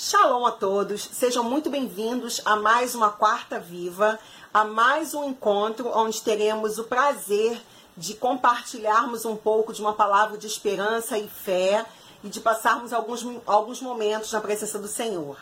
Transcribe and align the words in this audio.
Shalom 0.00 0.46
a 0.46 0.52
todos, 0.52 1.10
sejam 1.12 1.42
muito 1.42 1.68
bem-vindos 1.68 2.40
a 2.44 2.54
mais 2.54 2.94
uma 2.94 3.10
Quarta 3.10 3.58
Viva, 3.58 4.16
a 4.54 4.62
mais 4.62 5.12
um 5.12 5.24
encontro 5.24 5.90
onde 5.92 6.22
teremos 6.22 6.78
o 6.78 6.84
prazer 6.84 7.60
de 7.96 8.14
compartilharmos 8.14 9.24
um 9.24 9.34
pouco 9.34 9.72
de 9.72 9.80
uma 9.80 9.92
palavra 9.92 10.38
de 10.38 10.46
esperança 10.46 11.18
e 11.18 11.26
fé 11.26 11.84
e 12.22 12.28
de 12.28 12.38
passarmos 12.38 12.92
alguns, 12.92 13.26
alguns 13.44 13.82
momentos 13.82 14.32
na 14.32 14.40
presença 14.40 14.78
do 14.78 14.86
Senhor. 14.86 15.36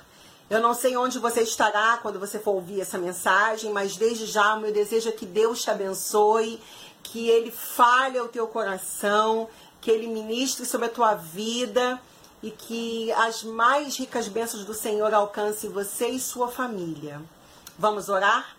Eu 0.48 0.62
não 0.62 0.72
sei 0.72 0.96
onde 0.96 1.18
você 1.18 1.42
estará 1.42 1.98
quando 2.00 2.18
você 2.18 2.38
for 2.38 2.52
ouvir 2.52 2.80
essa 2.80 2.96
mensagem, 2.96 3.70
mas 3.70 3.98
desde 3.98 4.24
já 4.24 4.54
o 4.54 4.60
meu 4.60 4.72
desejo 4.72 5.10
é 5.10 5.12
que 5.12 5.26
Deus 5.26 5.60
te 5.60 5.70
abençoe, 5.70 6.58
que 7.02 7.28
Ele 7.28 7.50
fale 7.50 8.16
ao 8.16 8.28
teu 8.28 8.46
coração, 8.46 9.50
que 9.82 9.90
Ele 9.90 10.06
ministre 10.06 10.64
sobre 10.64 10.86
a 10.86 10.90
tua 10.90 11.14
vida 11.14 12.00
e 12.47 12.51
que 12.53 13.10
as 13.15 13.42
mais 13.42 13.97
ricas 13.97 14.29
bênçãos 14.29 14.65
do 14.65 14.72
Senhor 14.72 15.12
alcancem 15.12 15.69
você 15.69 16.06
e 16.06 16.20
sua 16.20 16.47
família. 16.47 17.20
Vamos 17.77 18.09
orar? 18.09 18.57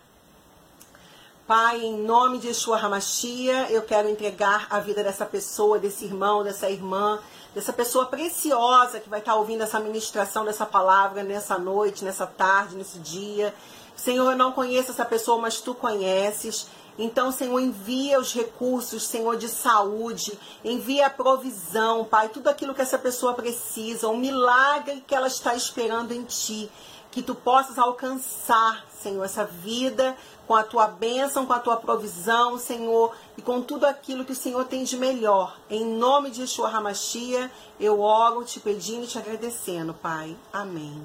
Pai, 1.46 1.80
em 1.80 1.96
nome 2.02 2.38
de 2.38 2.48
Yeshua 2.48 2.76
Hamashia, 2.78 3.70
eu 3.70 3.80
quero 3.80 4.10
entregar 4.10 4.66
a 4.68 4.78
vida 4.78 5.02
dessa 5.02 5.24
pessoa, 5.24 5.78
desse 5.78 6.04
irmão, 6.04 6.44
dessa 6.44 6.68
irmã, 6.68 7.18
dessa 7.54 7.72
pessoa 7.72 8.04
preciosa 8.04 9.00
que 9.00 9.08
vai 9.08 9.20
estar 9.20 9.36
ouvindo 9.36 9.62
essa 9.62 9.80
ministração 9.80 10.44
dessa 10.44 10.66
palavra 10.66 11.22
nessa 11.22 11.56
noite, 11.56 12.04
nessa 12.04 12.26
tarde, 12.26 12.76
nesse 12.76 12.98
dia. 12.98 13.54
Senhor, 13.96 14.32
eu 14.32 14.36
não 14.36 14.52
conheço 14.52 14.90
essa 14.90 15.06
pessoa, 15.06 15.40
mas 15.40 15.62
tu 15.62 15.74
conheces. 15.74 16.68
Então, 16.98 17.30
Senhor, 17.30 17.60
envia 17.60 18.18
os 18.18 18.34
recursos, 18.34 19.06
Senhor, 19.06 19.36
de 19.36 19.48
saúde, 19.48 20.36
envia 20.64 21.06
a 21.06 21.10
provisão, 21.10 22.04
Pai, 22.04 22.28
tudo 22.28 22.48
aquilo 22.48 22.74
que 22.74 22.82
essa 22.82 22.98
pessoa 22.98 23.34
precisa, 23.34 24.08
um 24.08 24.16
milagre 24.16 25.04
que 25.06 25.14
ela 25.14 25.28
está 25.28 25.54
esperando 25.54 26.10
em 26.10 26.24
Ti, 26.24 26.68
que 27.12 27.22
Tu 27.22 27.36
possas 27.36 27.78
alcançar, 27.78 28.84
Senhor, 29.00 29.24
essa 29.24 29.44
vida 29.44 30.16
com 30.48 30.56
a 30.56 30.64
tua 30.64 30.88
bênção, 30.88 31.46
com 31.46 31.52
a 31.52 31.60
tua 31.60 31.76
provisão, 31.76 32.58
Senhor, 32.58 33.14
e 33.36 33.42
com 33.42 33.60
tudo 33.60 33.84
aquilo 33.84 34.24
que 34.24 34.32
o 34.32 34.36
Senhor 34.36 34.64
tem 34.64 34.82
de 34.82 34.96
melhor. 34.96 35.56
Em 35.68 35.84
nome 35.84 36.30
de 36.30 36.40
Yeshua 36.40 36.70
Hamashia, 36.70 37.52
eu 37.78 38.00
oro 38.00 38.44
te 38.44 38.58
pedindo 38.58 39.04
e 39.04 39.06
te 39.06 39.18
agradecendo, 39.18 39.92
Pai. 39.92 40.34
Amém. 40.50 41.04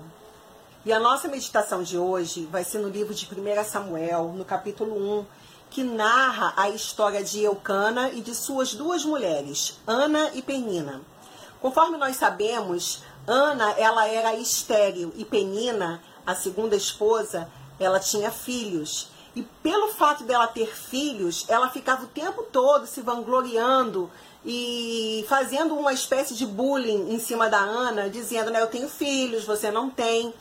E 0.86 0.92
a 0.92 1.00
nossa 1.00 1.28
meditação 1.28 1.84
de 1.84 1.98
hoje 1.98 2.46
vai 2.50 2.64
ser 2.64 2.80
no 2.80 2.90
livro 2.90 3.14
de 3.14 3.26
1 3.26 3.64
Samuel, 3.66 4.34
no 4.36 4.46
capítulo 4.46 4.96
1, 5.20 5.26
que 5.74 5.84
narra 5.84 6.54
a 6.56 6.70
história 6.70 7.24
de 7.24 7.44
Eucana 7.44 8.12
e 8.12 8.22
de 8.22 8.36
suas 8.36 8.76
duas 8.76 9.04
mulheres, 9.04 9.80
Ana 9.88 10.30
e 10.36 10.42
Penina. 10.44 11.02
Conforme 11.60 11.98
nós 11.98 12.16
sabemos, 12.16 13.02
Ana 13.26 13.72
ela 13.72 14.08
era 14.08 14.36
estéril 14.36 15.12
e 15.18 15.26
Penina, 15.26 16.00
a 16.28 16.36
segunda 16.36 16.76
esposa, 16.76 17.50
ela 17.80 18.00
tinha 18.00 18.30
filhos. 18.30 19.10
E 19.36 19.42
pelo 19.64 19.88
fato 19.94 20.24
dela 20.24 20.46
ter 20.46 20.76
filhos, 20.76 21.44
ela 21.48 21.68
ficava 21.68 22.04
o 22.04 22.08
tempo 22.08 22.44
todo 22.44 22.86
se 22.86 23.02
vangloriando 23.02 24.12
e 24.46 25.26
fazendo 25.28 25.74
uma 25.74 25.92
espécie 25.92 26.36
de 26.36 26.46
bullying 26.46 27.12
em 27.12 27.18
cima 27.18 27.50
da 27.50 27.58
Ana, 27.58 28.12
dizendo, 28.12 28.52
né, 28.52 28.62
eu 28.62 28.68
tenho 28.68 28.88
filhos, 28.88 29.44
você 29.44 29.72
não 29.72 29.90
tem. 29.90 30.32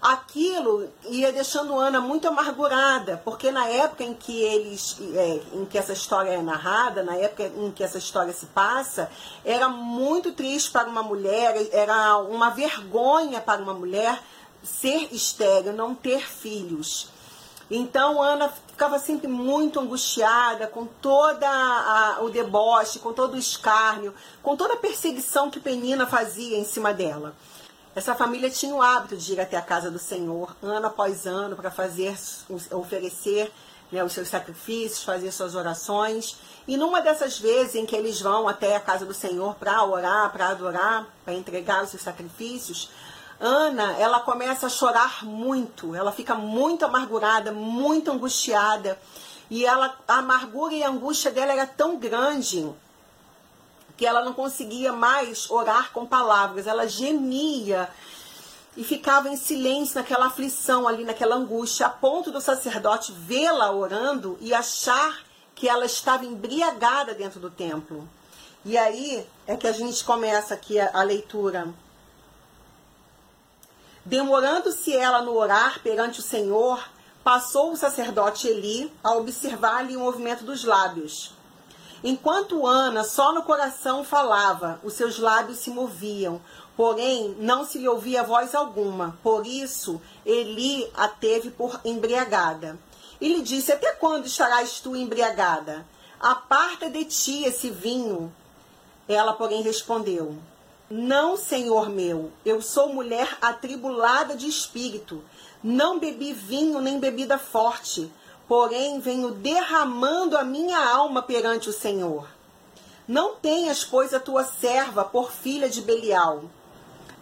Aquilo 0.00 0.88
ia 1.10 1.30
deixando 1.30 1.78
Ana 1.78 2.00
muito 2.00 2.26
amargurada, 2.26 3.20
porque 3.22 3.50
na 3.50 3.66
época 3.66 4.02
em 4.02 4.14
que 4.14 4.40
eles, 4.40 4.96
é, 5.14 5.40
em 5.52 5.66
que 5.66 5.76
essa 5.76 5.92
história 5.92 6.30
é 6.30 6.40
narrada, 6.40 7.02
na 7.02 7.16
época 7.16 7.44
em 7.44 7.70
que 7.70 7.84
essa 7.84 7.98
história 7.98 8.32
se 8.32 8.46
passa, 8.46 9.10
era 9.44 9.68
muito 9.68 10.32
triste 10.32 10.70
para 10.70 10.88
uma 10.88 11.02
mulher, 11.02 11.54
era 11.70 12.16
uma 12.16 12.48
vergonha 12.48 13.42
para 13.42 13.60
uma 13.60 13.74
mulher 13.74 14.18
ser 14.62 15.08
estéril, 15.12 15.74
não 15.74 15.94
ter 15.94 16.26
filhos. 16.26 17.08
Então 17.70 18.22
Ana 18.22 18.48
ficava 18.48 18.98
sempre 18.98 19.28
muito 19.28 19.78
angustiada 19.78 20.66
com 20.66 20.86
toda 20.86 21.46
a, 21.46 22.18
o 22.22 22.30
deboche, 22.30 22.98
com 22.98 23.12
todo 23.12 23.34
o 23.34 23.38
escárnio, 23.38 24.14
com 24.42 24.56
toda 24.56 24.74
a 24.74 24.78
perseguição 24.78 25.50
que 25.50 25.60
Penina 25.60 26.06
fazia 26.06 26.56
em 26.56 26.64
cima 26.64 26.92
dela. 26.94 27.34
Essa 27.94 28.14
família 28.14 28.48
tinha 28.48 28.74
o 28.74 28.80
hábito 28.80 29.16
de 29.16 29.32
ir 29.32 29.40
até 29.40 29.56
a 29.56 29.62
casa 29.62 29.90
do 29.90 29.98
Senhor, 29.98 30.56
ano 30.62 30.86
após 30.86 31.26
ano, 31.26 31.56
para 31.56 31.72
fazer, 31.72 32.16
oferecer 32.70 33.52
né, 33.90 34.04
os 34.04 34.12
seus 34.12 34.28
sacrifícios, 34.28 35.02
fazer 35.02 35.32
suas 35.32 35.56
orações. 35.56 36.36
E 36.68 36.76
numa 36.76 37.00
dessas 37.00 37.38
vezes 37.38 37.74
em 37.74 37.84
que 37.84 37.96
eles 37.96 38.20
vão 38.20 38.46
até 38.46 38.76
a 38.76 38.80
casa 38.80 39.04
do 39.04 39.12
Senhor 39.12 39.56
para 39.56 39.82
orar, 39.84 40.30
para 40.30 40.48
adorar, 40.48 41.06
para 41.24 41.34
entregar 41.34 41.82
os 41.82 41.90
seus 41.90 42.02
sacrifícios, 42.02 42.90
Ana, 43.40 43.96
ela 43.98 44.20
começa 44.20 44.66
a 44.66 44.70
chorar 44.70 45.24
muito, 45.24 45.94
ela 45.94 46.12
fica 46.12 46.34
muito 46.34 46.84
amargurada, 46.84 47.50
muito 47.50 48.10
angustiada. 48.10 49.00
E 49.50 49.64
ela, 49.64 49.96
a 50.06 50.18
amargura 50.18 50.74
e 50.74 50.84
a 50.84 50.90
angústia 50.90 51.30
dela 51.30 51.52
era 51.52 51.66
tão 51.66 51.98
grande 51.98 52.70
que 54.00 54.06
ela 54.06 54.24
não 54.24 54.32
conseguia 54.32 54.94
mais 54.94 55.50
orar 55.50 55.92
com 55.92 56.06
palavras, 56.06 56.66
ela 56.66 56.88
gemia 56.88 57.86
e 58.74 58.82
ficava 58.82 59.28
em 59.28 59.36
silêncio 59.36 59.96
naquela 59.96 60.28
aflição 60.28 60.88
ali, 60.88 61.04
naquela 61.04 61.36
angústia, 61.36 61.84
a 61.84 61.90
ponto 61.90 62.30
do 62.30 62.40
sacerdote 62.40 63.12
vê-la 63.12 63.70
orando 63.70 64.38
e 64.40 64.54
achar 64.54 65.22
que 65.54 65.68
ela 65.68 65.84
estava 65.84 66.24
embriagada 66.24 67.12
dentro 67.12 67.38
do 67.38 67.50
templo. 67.50 68.08
E 68.64 68.78
aí 68.78 69.26
é 69.46 69.54
que 69.54 69.68
a 69.68 69.72
gente 69.72 70.02
começa 70.02 70.54
aqui 70.54 70.80
a, 70.80 70.90
a 70.94 71.02
leitura. 71.02 71.68
Demorando-se 74.02 74.96
ela 74.96 75.20
no 75.20 75.36
orar 75.36 75.82
perante 75.82 76.20
o 76.20 76.22
Senhor, 76.22 76.82
passou 77.22 77.72
o 77.72 77.76
sacerdote 77.76 78.48
Eli 78.48 78.90
a 79.04 79.12
observar-lhe 79.12 79.94
o 79.94 80.00
movimento 80.00 80.42
dos 80.42 80.64
lábios. 80.64 81.38
Enquanto 82.02 82.66
Ana 82.66 83.04
só 83.04 83.32
no 83.32 83.42
coração 83.42 84.02
falava, 84.02 84.80
os 84.82 84.94
seus 84.94 85.18
lábios 85.18 85.58
se 85.58 85.70
moviam, 85.70 86.40
porém 86.76 87.36
não 87.38 87.64
se 87.64 87.78
lhe 87.78 87.88
ouvia 87.88 88.22
voz 88.22 88.54
alguma. 88.54 89.18
Por 89.22 89.46
isso, 89.46 90.00
Eli 90.24 90.90
a 90.94 91.08
teve 91.08 91.50
por 91.50 91.80
embriagada. 91.84 92.78
E 93.20 93.28
lhe 93.28 93.42
disse: 93.42 93.72
Até 93.72 93.92
quando 93.92 94.26
estarás 94.26 94.80
tu 94.80 94.96
embriagada? 94.96 95.86
Aparta 96.18 96.88
de 96.88 97.04
ti 97.04 97.44
esse 97.44 97.70
vinho. 97.70 98.32
Ela, 99.06 99.32
porém, 99.34 99.62
respondeu: 99.62 100.36
não, 100.92 101.36
Senhor 101.36 101.88
meu, 101.88 102.32
eu 102.44 102.60
sou 102.60 102.92
mulher 102.92 103.38
atribulada 103.40 104.34
de 104.34 104.48
espírito. 104.48 105.22
Não 105.62 106.00
bebi 106.00 106.32
vinho 106.32 106.80
nem 106.80 106.98
bebida 106.98 107.38
forte, 107.38 108.10
porém 108.50 108.98
venho 108.98 109.30
derramando 109.30 110.36
a 110.36 110.42
minha 110.42 110.76
alma 110.76 111.22
perante 111.22 111.68
o 111.68 111.72
Senhor. 111.72 112.26
Não 113.06 113.36
tenhas, 113.36 113.84
pois, 113.84 114.12
a 114.12 114.18
tua 114.18 114.42
serva 114.42 115.04
por 115.04 115.30
filha 115.30 115.70
de 115.70 115.80
Belial, 115.80 116.42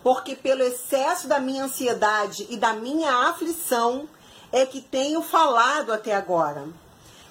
porque 0.03 0.34
pelo 0.34 0.62
excesso 0.62 1.28
da 1.28 1.38
minha 1.38 1.65
ansiedade 1.65 2.47
e 2.49 2.56
da 2.56 2.72
minha 2.72 3.28
aflição 3.28 4.09
é 4.50 4.65
que 4.65 4.81
tenho 4.81 5.21
falado 5.21 5.93
até 5.93 6.15
agora. 6.15 6.67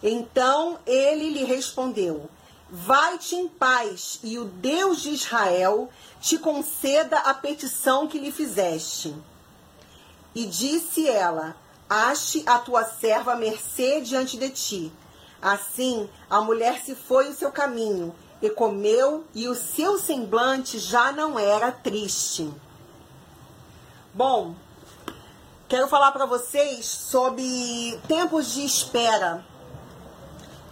Então 0.04 0.78
ele 0.86 1.32
lhe 1.32 1.44
respondeu: 1.44 2.30
Vai-te 2.70 3.34
em 3.36 3.48
paz, 3.48 4.20
e 4.24 4.38
o 4.38 4.46
Deus 4.46 5.02
de 5.02 5.10
Israel 5.10 5.90
te 6.22 6.38
conceda 6.38 7.18
a 7.18 7.34
petição 7.34 8.08
que 8.08 8.20
lhe 8.20 8.32
fizeste. 8.32 9.16
E 10.36 10.46
disse 10.46 11.10
ela: 11.10 11.56
Ache 11.90 12.44
a 12.46 12.60
tua 12.60 12.84
serva 12.84 13.36
mercê 13.36 14.02
diante 14.02 14.38
de 14.38 14.50
ti. 14.50 14.92
Assim 15.42 16.10
a 16.30 16.42
mulher 16.42 16.82
se 16.82 16.96
foi 16.96 17.30
o 17.30 17.34
seu 17.34 17.52
caminho, 17.52 18.14
e 18.42 18.50
comeu, 18.50 19.26
e 19.34 19.48
o 19.48 19.56
seu 19.56 19.98
semblante 19.98 20.78
já 20.80 21.12
não 21.12 21.40
era 21.40 21.72
triste. 21.72 22.52
Bom, 24.14 24.56
quero 25.68 25.88
falar 25.88 26.12
para 26.12 26.26
vocês 26.26 26.86
sobre 26.86 28.00
tempos 28.08 28.54
de 28.54 28.66
espera. 28.66 29.44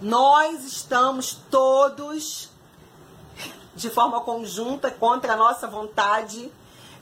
Nós 0.00 0.64
estamos 0.64 1.38
todos 1.50 2.50
de 3.76 3.90
forma 3.90 4.22
conjunta, 4.22 4.90
contra 4.90 5.34
a 5.34 5.36
nossa 5.36 5.68
vontade, 5.68 6.50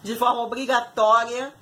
de 0.03 0.17
forma 0.17 0.43
obrigatória, 0.43 1.55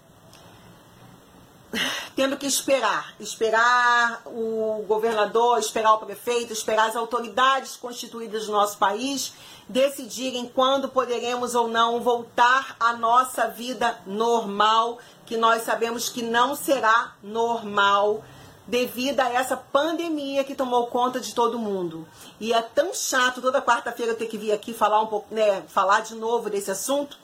tendo 2.14 2.36
que 2.36 2.46
esperar. 2.46 3.14
Esperar 3.18 4.22
o 4.26 4.84
governador, 4.86 5.58
esperar 5.58 5.94
o 5.94 5.98
prefeito, 5.98 6.52
esperar 6.52 6.88
as 6.88 6.96
autoridades 6.96 7.76
constituídas 7.76 8.46
do 8.46 8.52
nosso 8.52 8.78
país 8.78 9.32
decidirem 9.68 10.46
quando 10.46 10.88
poderemos 10.88 11.54
ou 11.54 11.68
não 11.68 12.00
voltar 12.00 12.76
à 12.78 12.94
nossa 12.94 13.48
vida 13.48 13.98
normal, 14.06 14.98
que 15.24 15.36
nós 15.36 15.62
sabemos 15.62 16.08
que 16.08 16.22
não 16.22 16.54
será 16.54 17.14
normal 17.22 18.22
devido 18.66 19.20
a 19.20 19.28
essa 19.28 19.56
pandemia 19.56 20.44
que 20.44 20.54
tomou 20.54 20.86
conta 20.86 21.18
de 21.18 21.34
todo 21.34 21.58
mundo. 21.58 22.06
E 22.38 22.52
é 22.52 22.62
tão 22.62 22.94
chato 22.94 23.40
toda 23.40 23.62
quarta-feira 23.62 24.14
ter 24.14 24.26
que 24.26 24.38
vir 24.38 24.52
aqui 24.52 24.72
falar 24.72 25.00
um 25.00 25.06
pouco, 25.06 25.34
né, 25.34 25.62
falar 25.68 26.00
de 26.00 26.14
novo 26.14 26.48
desse 26.48 26.70
assunto, 26.70 27.18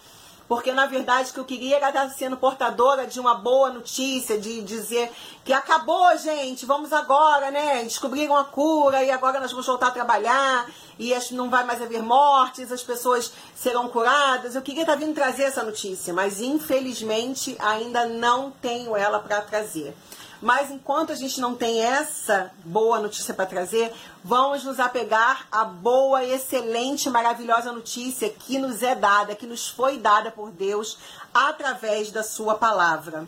porque 0.49 0.73
na 0.73 0.87
verdade 0.87 1.31
o 1.31 1.35
que 1.35 1.41
eu 1.41 1.45
queria 1.45 1.77
era 1.77 1.89
estar 1.89 2.09
sendo 2.11 2.37
portadora 2.37 3.07
de 3.07 3.21
uma 3.21 3.35
boa 3.35 3.71
notícia, 3.71 4.39
de 4.39 4.63
dizer 4.63 5.13
que 5.45 5.53
acabou, 5.53 6.17
gente, 6.17 6.65
vamos 6.65 6.93
agora, 6.93 7.51
né? 7.51 7.83
Descobriram 7.83 8.35
a 8.35 8.45
cura 8.45 9.05
e 9.05 9.11
agora 9.11 9.39
nós 9.39 9.51
vamos 9.51 9.67
voltar 9.67 9.89
a 9.89 9.93
trabalhar 9.93 10.67
e 10.99 11.15
não 11.33 11.49
vai 11.49 11.65
mais 11.65 11.81
haver 11.81 12.03
mortes, 12.03 12.73
as 12.73 12.83
pessoas 12.83 13.33
serão 13.55 13.89
curadas. 13.89 14.55
Eu 14.55 14.63
queria 14.63 14.83
estar 14.83 14.97
vindo 14.97 15.15
trazer 15.15 15.45
essa 15.45 15.63
notícia, 15.63 16.13
mas 16.13 16.41
infelizmente 16.41 17.57
ainda 17.61 18.07
não 18.07 18.51
tenho 18.51 18.97
ela 18.97 19.21
para 19.21 19.43
trazer. 19.43 19.95
Mas 20.41 20.71
enquanto 20.71 21.11
a 21.11 21.17
gente 21.17 21.41
não 21.41 21.55
tem 21.55 21.81
essa 21.81 22.53
boa 22.65 23.01
notícia 23.01 23.35
para 23.35 23.47
trazer, 23.47 23.93
vamos 24.23 24.63
nos 24.63 24.79
apegar 24.79 25.49
à 25.51 25.65
boa, 25.65 26.25
excelente, 26.25 27.11
maravilhosa 27.11 27.73
notícia 27.73 28.31
que 28.31 28.57
nos 28.59 28.83
é 28.83 28.95
dada, 28.95 29.35
que 29.35 29.47
nos 29.47 29.69
foi 29.69 29.99
dada 29.99 30.31
por 30.31 30.51
Deus 30.53 30.97
através 31.35 32.13
da 32.13 32.23
Sua 32.23 32.55
palavra. 32.55 33.27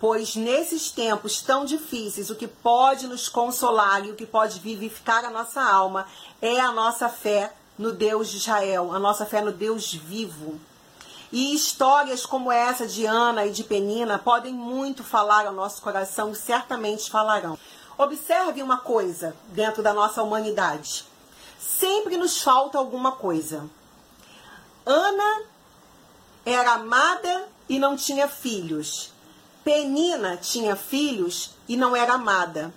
Pois 0.00 0.34
nesses 0.34 0.90
tempos 0.90 1.40
tão 1.42 1.64
difíceis, 1.64 2.30
o 2.30 2.36
que 2.36 2.48
pode 2.48 3.06
nos 3.06 3.28
consolar 3.28 4.04
e 4.04 4.10
o 4.10 4.14
que 4.14 4.26
pode 4.26 4.58
vivificar 4.58 5.24
a 5.24 5.30
nossa 5.30 5.62
alma 5.62 6.06
é 6.40 6.60
a 6.60 6.72
nossa 6.72 7.08
fé 7.08 7.52
no 7.76 7.92
Deus 7.92 8.28
de 8.28 8.38
Israel, 8.38 8.92
a 8.92 8.98
nossa 8.98 9.24
fé 9.24 9.40
no 9.40 9.52
Deus 9.52 9.92
vivo. 9.92 10.60
E 11.30 11.54
histórias 11.54 12.24
como 12.24 12.50
essa 12.50 12.86
de 12.86 13.04
Ana 13.04 13.44
e 13.44 13.50
de 13.50 13.62
Penina 13.62 14.18
podem 14.18 14.54
muito 14.54 15.04
falar 15.04 15.46
ao 15.46 15.52
nosso 15.52 15.82
coração 15.82 16.32
e 16.32 16.34
certamente 16.34 17.10
falarão. 17.10 17.58
Observe 17.98 18.62
uma 18.62 18.78
coisa 18.78 19.36
dentro 19.48 19.82
da 19.82 19.92
nossa 19.92 20.22
humanidade. 20.22 21.04
Sempre 21.58 22.16
nos 22.16 22.40
falta 22.42 22.78
alguma 22.78 23.12
coisa. 23.12 23.68
Ana 24.86 25.42
era 26.46 26.72
amada 26.72 27.48
e 27.68 27.78
não 27.78 27.94
tinha 27.94 28.26
filhos. 28.26 29.12
Penina 29.62 30.38
tinha 30.38 30.74
filhos 30.76 31.50
e 31.68 31.76
não 31.76 31.94
era 31.94 32.14
amada. 32.14 32.72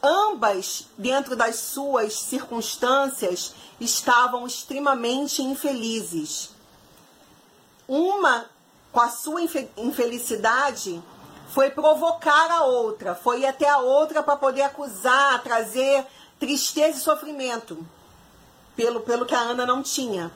Ambas, 0.00 0.86
dentro 0.96 1.34
das 1.34 1.56
suas 1.56 2.12
circunstâncias, 2.12 3.54
estavam 3.80 4.46
extremamente 4.46 5.42
infelizes. 5.42 6.50
Uma, 7.88 8.44
com 8.92 9.00
a 9.00 9.08
sua 9.08 9.40
infelicidade, 9.76 11.02
foi 11.48 11.70
provocar 11.70 12.50
a 12.50 12.64
outra, 12.64 13.14
foi 13.14 13.40
ir 13.40 13.46
até 13.46 13.66
a 13.66 13.78
outra 13.78 14.22
para 14.22 14.36
poder 14.36 14.62
acusar, 14.62 15.42
trazer 15.42 16.04
tristeza 16.38 16.98
e 16.98 17.00
sofrimento, 17.00 17.84
pelo, 18.76 19.00
pelo 19.00 19.24
que 19.24 19.34
a 19.34 19.40
Ana 19.40 19.64
não 19.64 19.82
tinha, 19.82 20.30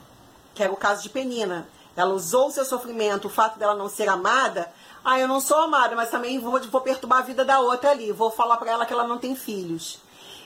que 0.54 0.62
era 0.62 0.72
o 0.72 0.76
caso 0.76 1.02
de 1.02 1.10
Penina. 1.10 1.68
Ela 1.94 2.14
usou 2.14 2.48
o 2.48 2.50
seu 2.50 2.64
sofrimento, 2.64 3.26
o 3.26 3.30
fato 3.30 3.58
dela 3.58 3.74
não 3.74 3.88
ser 3.88 4.08
amada. 4.08 4.72
Ah, 5.04 5.20
eu 5.20 5.28
não 5.28 5.40
sou 5.40 5.58
amada, 5.58 5.94
mas 5.94 6.10
também 6.10 6.38
vou, 6.38 6.58
vou 6.58 6.80
perturbar 6.80 7.18
a 7.18 7.22
vida 7.22 7.44
da 7.44 7.60
outra 7.60 7.90
ali. 7.90 8.10
Vou 8.12 8.30
falar 8.30 8.56
para 8.56 8.70
ela 8.70 8.86
que 8.86 8.94
ela 8.94 9.06
não 9.06 9.18
tem 9.18 9.36
filhos. 9.36 9.98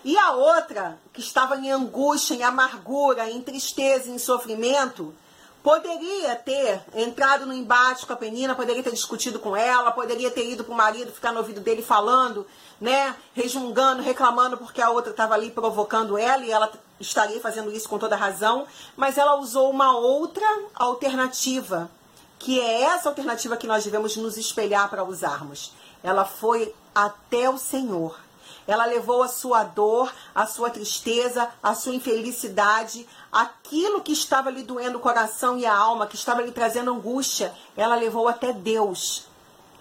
E 0.04 0.18
a 0.18 0.32
outra, 0.32 0.98
que 1.12 1.20
estava 1.20 1.56
em 1.56 1.70
angústia, 1.70 2.34
em 2.34 2.42
amargura, 2.42 3.30
em 3.30 3.40
tristeza, 3.40 4.10
em 4.10 4.18
sofrimento, 4.18 5.14
Poderia 5.66 6.36
ter 6.36 6.80
entrado 6.94 7.44
no 7.44 7.52
embate 7.52 8.06
com 8.06 8.12
a 8.12 8.16
Penina, 8.16 8.54
poderia 8.54 8.84
ter 8.84 8.92
discutido 8.92 9.40
com 9.40 9.56
ela, 9.56 9.90
poderia 9.90 10.30
ter 10.30 10.48
ido 10.48 10.62
para 10.62 10.72
o 10.72 10.76
marido 10.76 11.10
ficar 11.10 11.32
no 11.32 11.38
ouvido 11.38 11.60
dele 11.60 11.82
falando, 11.82 12.46
né, 12.80 13.16
resmungando, 13.34 14.00
reclamando 14.00 14.56
porque 14.56 14.80
a 14.80 14.90
outra 14.90 15.10
estava 15.10 15.34
ali 15.34 15.50
provocando 15.50 16.16
ela 16.16 16.44
e 16.44 16.52
ela 16.52 16.70
estaria 17.00 17.40
fazendo 17.40 17.72
isso 17.72 17.88
com 17.88 17.98
toda 17.98 18.14
razão, 18.14 18.64
mas 18.96 19.18
ela 19.18 19.34
usou 19.40 19.68
uma 19.68 19.90
outra 19.98 20.46
alternativa, 20.72 21.90
que 22.38 22.60
é 22.60 22.82
essa 22.82 23.08
alternativa 23.08 23.56
que 23.56 23.66
nós 23.66 23.82
devemos 23.82 24.16
nos 24.16 24.36
espelhar 24.36 24.88
para 24.88 25.02
usarmos. 25.02 25.72
Ela 26.00 26.24
foi 26.24 26.72
até 26.94 27.50
o 27.50 27.58
Senhor 27.58 28.16
ela 28.66 28.84
levou 28.84 29.22
a 29.22 29.28
sua 29.28 29.62
dor, 29.62 30.12
a 30.34 30.46
sua 30.46 30.70
tristeza, 30.70 31.48
a 31.62 31.74
sua 31.74 31.94
infelicidade, 31.94 33.06
aquilo 33.30 34.00
que 34.00 34.12
estava 34.12 34.50
lhe 34.50 34.62
doendo 34.62 34.98
o 34.98 35.00
coração 35.00 35.56
e 35.56 35.64
a 35.64 35.74
alma, 35.74 36.06
que 36.06 36.16
estava 36.16 36.42
lhe 36.42 36.52
trazendo 36.52 36.90
angústia, 36.90 37.54
ela 37.76 37.94
levou 37.94 38.28
até 38.28 38.52
Deus. 38.52 39.26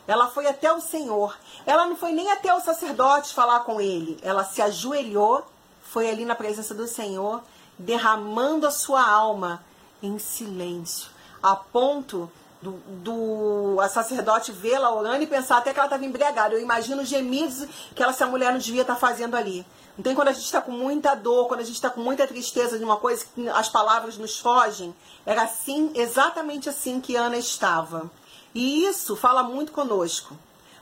Ela 0.08 0.28
foi 0.28 0.46
até 0.48 0.72
o 0.72 0.80
Senhor. 0.80 1.36
Ela 1.66 1.86
não 1.86 1.96
foi 1.96 2.12
nem 2.12 2.32
até 2.32 2.54
o 2.54 2.62
sacerdote 2.62 3.34
falar 3.34 3.62
com 3.62 3.82
ele. 3.82 4.20
Ela 4.22 4.44
se 4.44 4.62
ajoelhou, 4.62 5.44
foi 5.82 6.10
ali 6.10 6.26
na 6.26 6.36
presença 6.36 6.76
do 6.76 6.88
Senhor, 6.88 7.42
derramando 7.78 8.68
a 8.68 8.72
sua 8.72 9.04
alma 9.04 9.64
em 10.02 10.20
silêncio, 10.20 11.10
a 11.42 11.56
ponto 11.56 12.30
do, 12.66 12.72
do 13.04 13.80
a 13.80 13.88
sacerdote 13.88 14.52
vê-la 14.52 14.92
orando 14.92 15.24
e 15.24 15.28
pensar 15.28 15.58
até 15.58 15.72
que 15.72 15.80
ela 15.80 15.86
estava 15.86 16.04
embriagada. 16.04 16.56
Eu 16.56 16.62
imagino 16.62 17.04
os 17.04 17.08
gemidos 17.08 17.68
que 17.94 18.02
ela, 18.02 18.12
essa 18.12 18.26
mulher 18.26 18.52
não 18.52 18.60
devia 18.60 18.82
estar 18.82 18.96
tá 18.96 19.00
fazendo 19.00 19.36
ali. 19.36 19.66
Não 19.96 20.04
tem 20.04 20.16
quando 20.16 20.30
a 20.30 20.34
gente 20.34 20.46
está 20.46 20.60
com 20.60 20.72
muita 20.72 21.14
dor, 21.14 21.48
quando 21.48 21.60
a 21.60 21.64
gente 21.64 21.76
está 21.76 21.90
com 21.90 22.02
muita 22.02 22.26
tristeza 22.28 22.78
de 22.78 22.84
uma 22.84 22.98
coisa 22.98 23.26
que 23.34 23.48
as 23.50 23.70
palavras 23.70 24.18
nos 24.18 24.40
fogem. 24.40 24.96
Era 25.26 25.44
assim, 25.44 25.92
exatamente 25.94 26.68
assim 26.68 27.00
que 27.00 27.16
Ana 27.16 27.38
estava. 27.38 28.10
E 28.54 28.84
isso 28.84 29.16
fala 29.16 29.44
muito 29.44 29.72
conosco. 29.72 30.36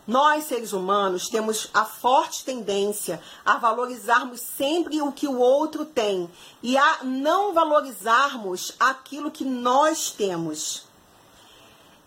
Nós, 0.05 0.45
seres 0.45 0.73
humanos, 0.73 1.29
temos 1.29 1.69
a 1.73 1.85
forte 1.85 2.43
tendência 2.43 3.21
a 3.45 3.57
valorizarmos 3.57 4.41
sempre 4.41 5.01
o 5.01 5.13
que 5.13 5.27
o 5.27 5.37
outro 5.37 5.85
tem 5.85 6.29
e 6.61 6.77
a 6.77 7.03
não 7.03 7.53
valorizarmos 7.53 8.73
aquilo 8.79 9.31
que 9.31 9.45
nós 9.45 10.11
temos 10.11 10.92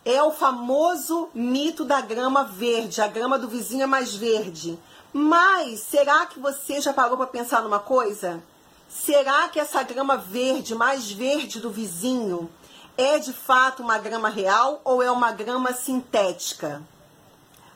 é 0.06 0.22
o 0.22 0.30
famoso 0.30 1.28
mito 1.34 1.84
da 1.84 2.00
grama 2.00 2.44
verde. 2.44 3.02
A 3.02 3.08
grama 3.08 3.36
do 3.36 3.48
vizinho 3.48 3.82
é 3.82 3.86
mais 3.86 4.14
verde. 4.14 4.78
Mas 5.12 5.80
será 5.80 6.26
que 6.26 6.38
você 6.38 6.80
já 6.80 6.92
parou 6.92 7.16
para 7.16 7.26
pensar 7.26 7.60
numa 7.60 7.80
coisa? 7.80 8.40
Será 8.88 9.48
que 9.48 9.58
essa 9.58 9.82
grama 9.82 10.16
verde, 10.16 10.76
mais 10.76 11.10
verde 11.10 11.58
do 11.58 11.70
vizinho, 11.70 12.48
é 12.96 13.18
de 13.18 13.32
fato 13.32 13.82
uma 13.82 13.98
grama 13.98 14.28
real 14.28 14.80
ou 14.84 15.02
é 15.02 15.10
uma 15.10 15.32
grama 15.32 15.72
sintética? 15.72 16.80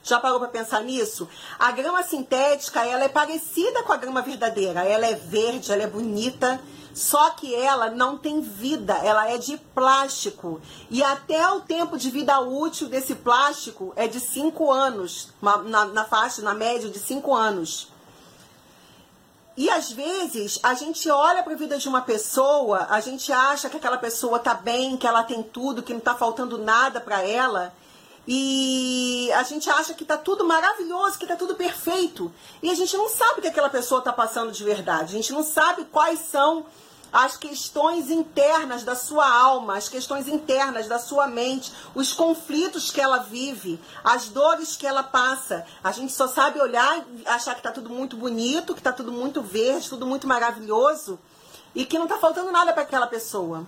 Já 0.03 0.19
parou 0.19 0.39
para 0.39 0.49
pensar 0.49 0.83
nisso? 0.83 1.29
A 1.59 1.71
grama 1.73 2.03
sintética, 2.03 2.85
ela 2.85 3.05
é 3.05 3.09
parecida 3.09 3.83
com 3.83 3.93
a 3.93 3.97
grama 3.97 4.23
verdadeira. 4.23 4.85
Ela 4.85 5.07
é 5.07 5.15
verde, 5.15 5.71
ela 5.71 5.83
é 5.83 5.87
bonita, 5.87 6.61
só 6.95 7.31
que 7.31 7.55
ela 7.55 7.91
não 7.91 8.17
tem 8.17 8.41
vida, 8.41 8.95
ela 8.95 9.31
é 9.31 9.39
de 9.39 9.57
plástico. 9.57 10.61
E 10.91 11.03
até 11.03 11.47
o 11.51 11.61
tempo 11.61 11.99
de 11.99 12.11
vida 12.11 12.41
útil 12.41 12.89
desse 12.89 13.15
plástico 13.15 13.93
é 13.95 14.09
de 14.09 14.21
5 14.21 14.71
anos, 14.71 15.29
na, 15.41 15.85
na 15.85 16.05
faixa, 16.05 16.43
na 16.43 16.55
média 16.55 16.89
de 16.89 16.99
5 16.99 17.35
anos. 17.35 17.89
E 19.57 19.69
às 19.69 19.93
vezes 19.93 20.59
a 20.63 20.75
gente 20.75 21.11
olha 21.11 21.43
para 21.43 21.53
a 21.53 21.57
vida 21.57 21.77
de 21.77 21.89
uma 21.89 22.01
pessoa, 22.01 22.87
a 22.89 23.01
gente 23.01 23.31
acha 23.31 23.69
que 23.69 23.77
aquela 23.77 23.99
pessoa 23.99 24.39
tá 24.39 24.55
bem, 24.55 24.97
que 24.97 25.07
ela 25.07 25.23
tem 25.23 25.43
tudo, 25.43 25.83
que 25.83 25.93
não 25.93 25.99
está 25.99 26.15
faltando 26.15 26.57
nada 26.57 27.01
para 27.01 27.23
ela. 27.23 27.73
E 28.33 29.29
a 29.33 29.43
gente 29.43 29.69
acha 29.69 29.93
que 29.93 30.05
tá 30.05 30.17
tudo 30.17 30.47
maravilhoso, 30.47 31.19
que 31.19 31.27
tá 31.27 31.35
tudo 31.35 31.57
perfeito. 31.57 32.33
E 32.63 32.71
a 32.71 32.75
gente 32.77 32.97
não 32.97 33.09
sabe 33.09 33.41
o 33.41 33.43
que 33.43 33.49
aquela 33.49 33.69
pessoa 33.69 34.03
tá 34.03 34.13
passando 34.13 34.53
de 34.53 34.63
verdade. 34.63 35.17
A 35.17 35.17
gente 35.17 35.33
não 35.33 35.43
sabe 35.43 35.85
quais 35.87 36.21
são 36.21 36.65
as 37.13 37.37
questões 37.37 38.09
internas 38.09 38.85
da 38.85 38.95
sua 38.95 39.29
alma, 39.29 39.77
as 39.77 39.89
questões 39.89 40.29
internas 40.29 40.87
da 40.87 41.01
sua 41.01 41.27
mente, 41.27 41.73
os 41.93 42.13
conflitos 42.13 42.93
que 42.93 43.01
ela 43.01 43.19
vive, 43.19 43.81
as 44.05 44.29
dores 44.29 44.77
que 44.77 44.87
ela 44.87 45.03
passa. 45.03 45.67
A 45.83 45.91
gente 45.91 46.13
só 46.13 46.29
sabe 46.29 46.61
olhar 46.61 46.99
e 46.99 47.27
achar 47.27 47.57
que 47.57 47.63
tá 47.63 47.73
tudo 47.73 47.91
muito 47.91 48.17
bonito, 48.17 48.77
que 48.77 48.83
tá 48.83 48.93
tudo 48.93 49.11
muito 49.11 49.43
verde, 49.43 49.91
tudo 49.91 50.07
muito 50.07 50.29
maravilhoso 50.29 51.19
e 51.75 51.85
que 51.85 51.99
não 51.99 52.07
tá 52.07 52.17
faltando 52.17 52.53
nada 52.53 52.73
para 52.73 52.85
aquela 52.85 53.09
pessoa. 53.09 53.67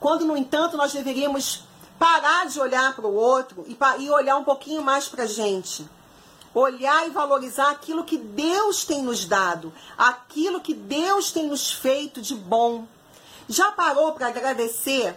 Quando, 0.00 0.24
no 0.24 0.38
entanto, 0.38 0.78
nós 0.78 0.90
deveríamos 0.90 1.68
parar 2.00 2.46
de 2.46 2.58
olhar 2.58 2.96
para 2.96 3.06
o 3.06 3.14
outro 3.14 3.62
e, 3.68 3.76
e 4.02 4.10
olhar 4.10 4.38
um 4.38 4.42
pouquinho 4.42 4.82
mais 4.82 5.06
para 5.06 5.24
a 5.24 5.26
gente. 5.26 5.86
Olhar 6.54 7.06
e 7.06 7.10
valorizar 7.10 7.70
aquilo 7.70 8.04
que 8.04 8.16
Deus 8.16 8.86
tem 8.86 9.02
nos 9.02 9.26
dado, 9.26 9.70
aquilo 9.98 10.62
que 10.62 10.72
Deus 10.72 11.30
tem 11.30 11.46
nos 11.46 11.70
feito 11.70 12.22
de 12.22 12.34
bom. 12.34 12.86
Já 13.46 13.70
parou 13.70 14.12
para 14.12 14.28
agradecer 14.28 15.14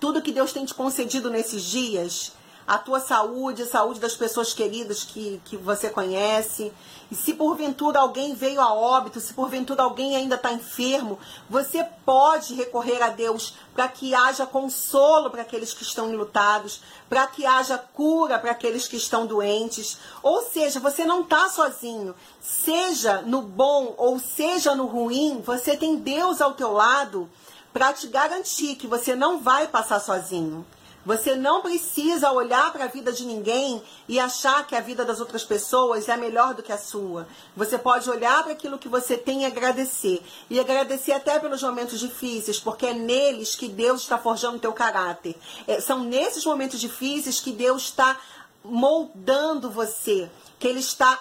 tudo 0.00 0.22
que 0.22 0.32
Deus 0.32 0.50
tem 0.52 0.64
te 0.64 0.72
concedido 0.72 1.28
nesses 1.28 1.62
dias? 1.62 2.32
A 2.66 2.78
tua 2.78 3.00
saúde, 3.00 3.62
a 3.62 3.66
saúde 3.66 4.00
das 4.00 4.14
pessoas 4.14 4.54
queridas 4.54 5.04
que, 5.04 5.40
que 5.44 5.56
você 5.56 5.90
conhece. 5.90 6.72
E 7.10 7.14
se 7.14 7.34
porventura 7.34 8.00
alguém 8.00 8.34
veio 8.34 8.60
a 8.60 8.72
óbito, 8.72 9.20
se 9.20 9.34
porventura 9.34 9.82
alguém 9.82 10.16
ainda 10.16 10.36
está 10.36 10.52
enfermo, 10.52 11.18
você 11.50 11.84
pode 12.06 12.54
recorrer 12.54 13.02
a 13.02 13.10
Deus 13.10 13.54
para 13.74 13.88
que 13.88 14.14
haja 14.14 14.46
consolo 14.46 15.30
para 15.30 15.42
aqueles 15.42 15.74
que 15.74 15.82
estão 15.82 16.10
enlutados, 16.10 16.80
para 17.08 17.26
que 17.26 17.44
haja 17.44 17.76
cura 17.76 18.38
para 18.38 18.52
aqueles 18.52 18.88
que 18.88 18.96
estão 18.96 19.26
doentes. 19.26 19.98
Ou 20.22 20.42
seja, 20.42 20.80
você 20.80 21.04
não 21.04 21.20
está 21.20 21.48
sozinho. 21.48 22.14
Seja 22.40 23.22
no 23.22 23.42
bom 23.42 23.94
ou 23.98 24.18
seja 24.18 24.74
no 24.74 24.86
ruim, 24.86 25.42
você 25.44 25.76
tem 25.76 25.96
Deus 25.96 26.40
ao 26.40 26.54
teu 26.54 26.72
lado 26.72 27.28
para 27.72 27.92
te 27.92 28.06
garantir 28.06 28.76
que 28.76 28.86
você 28.86 29.14
não 29.14 29.38
vai 29.38 29.66
passar 29.66 30.00
sozinho. 30.00 30.64
Você 31.04 31.34
não 31.34 31.62
precisa 31.62 32.30
olhar 32.30 32.72
para 32.72 32.84
a 32.84 32.88
vida 32.88 33.12
de 33.12 33.24
ninguém 33.24 33.82
e 34.08 34.20
achar 34.20 34.64
que 34.66 34.76
a 34.76 34.80
vida 34.80 35.04
das 35.04 35.18
outras 35.18 35.42
pessoas 35.42 36.08
é 36.08 36.16
melhor 36.16 36.54
do 36.54 36.62
que 36.62 36.72
a 36.72 36.78
sua. 36.78 37.26
Você 37.56 37.76
pode 37.76 38.08
olhar 38.08 38.42
para 38.44 38.52
aquilo 38.52 38.78
que 38.78 38.88
você 38.88 39.16
tem 39.16 39.42
e 39.42 39.46
agradecer. 39.46 40.22
E 40.48 40.60
agradecer 40.60 41.12
até 41.12 41.40
pelos 41.40 41.62
momentos 41.62 41.98
difíceis, 41.98 42.60
porque 42.60 42.86
é 42.86 42.94
neles 42.94 43.56
que 43.56 43.68
Deus 43.68 44.02
está 44.02 44.16
forjando 44.16 44.58
o 44.58 44.60
teu 44.60 44.72
caráter. 44.72 45.34
É, 45.66 45.80
são 45.80 46.04
nesses 46.04 46.44
momentos 46.44 46.80
difíceis 46.80 47.40
que 47.40 47.50
Deus 47.50 47.82
está 47.82 48.16
moldando 48.64 49.70
você, 49.70 50.30
que 50.58 50.68
Ele 50.68 50.78
está 50.78 51.18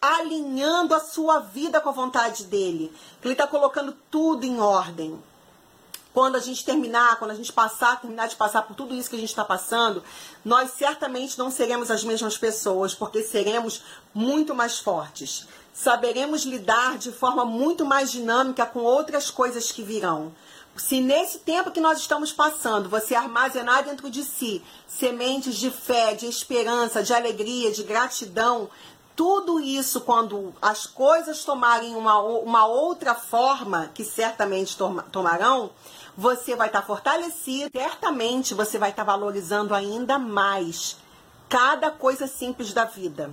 alinhando 0.00 0.94
a 0.94 1.00
sua 1.00 1.40
vida 1.40 1.80
com 1.80 1.88
a 1.88 1.92
vontade 1.92 2.44
dele, 2.44 2.92
que 3.20 3.26
Ele 3.26 3.34
está 3.34 3.48
colocando 3.48 3.96
tudo 4.10 4.44
em 4.44 4.60
ordem 4.60 5.20
quando 6.14 6.36
a 6.36 6.40
gente 6.40 6.64
terminar, 6.64 7.18
quando 7.18 7.32
a 7.32 7.34
gente 7.34 7.52
passar, 7.52 8.00
terminar 8.00 8.28
de 8.28 8.36
passar 8.36 8.62
por 8.62 8.76
tudo 8.76 8.94
isso 8.94 9.10
que 9.10 9.16
a 9.16 9.18
gente 9.18 9.30
está 9.30 9.44
passando, 9.44 10.00
nós 10.44 10.70
certamente 10.70 11.36
não 11.36 11.50
seremos 11.50 11.90
as 11.90 12.04
mesmas 12.04 12.38
pessoas, 12.38 12.94
porque 12.94 13.20
seremos 13.24 13.82
muito 14.14 14.54
mais 14.54 14.78
fortes. 14.78 15.48
Saberemos 15.72 16.44
lidar 16.44 16.98
de 16.98 17.10
forma 17.10 17.44
muito 17.44 17.84
mais 17.84 18.12
dinâmica 18.12 18.64
com 18.64 18.78
outras 18.78 19.28
coisas 19.28 19.72
que 19.72 19.82
virão. 19.82 20.32
Se 20.76 21.00
nesse 21.00 21.38
tempo 21.38 21.72
que 21.72 21.80
nós 21.80 21.98
estamos 21.98 22.32
passando, 22.32 22.88
você 22.88 23.16
armazenar 23.16 23.84
dentro 23.84 24.08
de 24.08 24.22
si 24.24 24.62
sementes 24.86 25.56
de 25.56 25.70
fé, 25.70 26.14
de 26.14 26.26
esperança, 26.26 27.02
de 27.02 27.12
alegria, 27.12 27.72
de 27.72 27.82
gratidão, 27.82 28.70
tudo 29.16 29.60
isso, 29.60 30.00
quando 30.00 30.52
as 30.60 30.86
coisas 30.86 31.44
tomarem 31.44 31.94
uma, 31.94 32.18
uma 32.18 32.66
outra 32.66 33.14
forma, 33.14 33.90
que 33.94 34.04
certamente 34.04 34.76
tomarão, 35.12 35.70
você 36.16 36.56
vai 36.56 36.66
estar 36.66 36.80
tá 36.80 36.86
fortalecido, 36.86 37.70
certamente 37.72 38.54
você 38.54 38.78
vai 38.78 38.90
estar 38.90 39.04
tá 39.04 39.12
valorizando 39.12 39.74
ainda 39.74 40.18
mais 40.18 40.96
cada 41.48 41.90
coisa 41.90 42.26
simples 42.26 42.72
da 42.72 42.84
vida. 42.84 43.30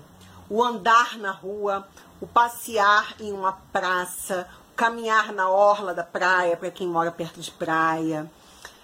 O 0.50 0.64
andar 0.64 1.18
na 1.18 1.32
rua, 1.32 1.88
o 2.20 2.28
passear 2.28 3.16
em 3.20 3.32
uma 3.32 3.54
praça, 3.72 4.48
o 4.72 4.76
caminhar 4.76 5.32
na 5.34 5.50
orla 5.50 5.94
da 5.94 6.04
praia, 6.04 6.56
para 6.56 6.70
quem 6.70 6.88
mora 6.88 7.12
perto 7.12 7.40
de 7.40 7.50
praia, 7.50 8.30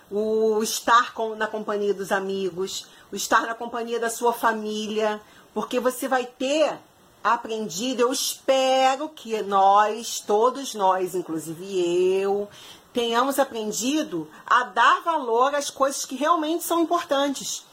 o 0.10 0.64
estar 0.64 1.14
com, 1.14 1.36
na 1.36 1.46
companhia 1.46 1.94
dos 1.94 2.12
amigos, 2.12 2.88
o 3.12 3.16
estar 3.16 3.42
na 3.42 3.54
companhia 3.54 4.00
da 4.00 4.10
sua 4.10 4.34
família, 4.34 5.22
porque 5.54 5.80
você 5.80 6.08
vai 6.08 6.26
ter 6.26 6.78
aprendido, 7.24 8.02
eu 8.02 8.12
espero 8.12 9.10
que 9.10 9.42
nós, 9.42 10.20
todos 10.20 10.74
nós, 10.74 11.16
inclusive 11.16 12.20
eu, 12.22 12.48
tenhamos 12.94 13.38
aprendido 13.38 14.30
a 14.46 14.64
dar 14.64 15.02
valor 15.02 15.54
às 15.54 15.70
coisas 15.70 16.06
que 16.06 16.16
realmente 16.16 16.64
são 16.64 16.80
importantes, 16.80 17.66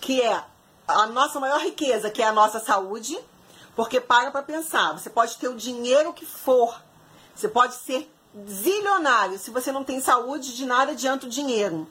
que 0.00 0.20
é 0.20 0.42
a 0.86 1.06
nossa 1.06 1.38
maior 1.38 1.60
riqueza, 1.60 2.10
que 2.10 2.22
é 2.22 2.26
a 2.26 2.32
nossa 2.32 2.58
saúde, 2.60 3.18
porque 3.76 4.00
para 4.00 4.30
para 4.30 4.42
pensar, 4.42 4.92
você 4.92 5.08
pode 5.08 5.36
ter 5.36 5.48
o 5.48 5.56
dinheiro 5.56 6.12
que 6.12 6.26
for, 6.26 6.82
você 7.34 7.48
pode 7.48 7.74
ser 7.74 8.10
zilionário, 8.46 9.38
se 9.38 9.50
você 9.50 9.70
não 9.72 9.84
tem 9.84 10.00
saúde, 10.00 10.54
de 10.54 10.66
nada 10.66 10.92
adianta 10.92 11.26
o 11.26 11.30
dinheiro. 11.30 11.86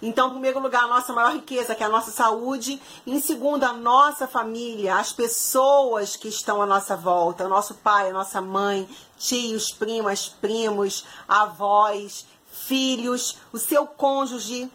Então, 0.00 0.28
em 0.28 0.32
primeiro 0.32 0.60
lugar, 0.60 0.84
a 0.84 0.88
nossa 0.88 1.12
maior 1.12 1.32
riqueza, 1.32 1.74
que 1.74 1.82
é 1.82 1.86
a 1.86 1.90
nossa 1.90 2.10
saúde. 2.10 2.80
Em 3.06 3.20
segundo, 3.20 3.64
a 3.64 3.72
nossa 3.72 4.28
família, 4.28 4.96
as 4.96 5.12
pessoas 5.12 6.14
que 6.14 6.28
estão 6.28 6.62
à 6.62 6.66
nossa 6.66 6.96
volta, 6.96 7.46
o 7.46 7.48
nosso 7.48 7.74
pai, 7.74 8.10
a 8.10 8.12
nossa 8.12 8.40
mãe, 8.40 8.88
tios, 9.18 9.72
primas, 9.72 10.28
primos, 10.28 11.04
avós, 11.26 12.26
filhos, 12.50 13.38
o 13.52 13.58
seu 13.58 13.86
cônjuge, 13.86 14.70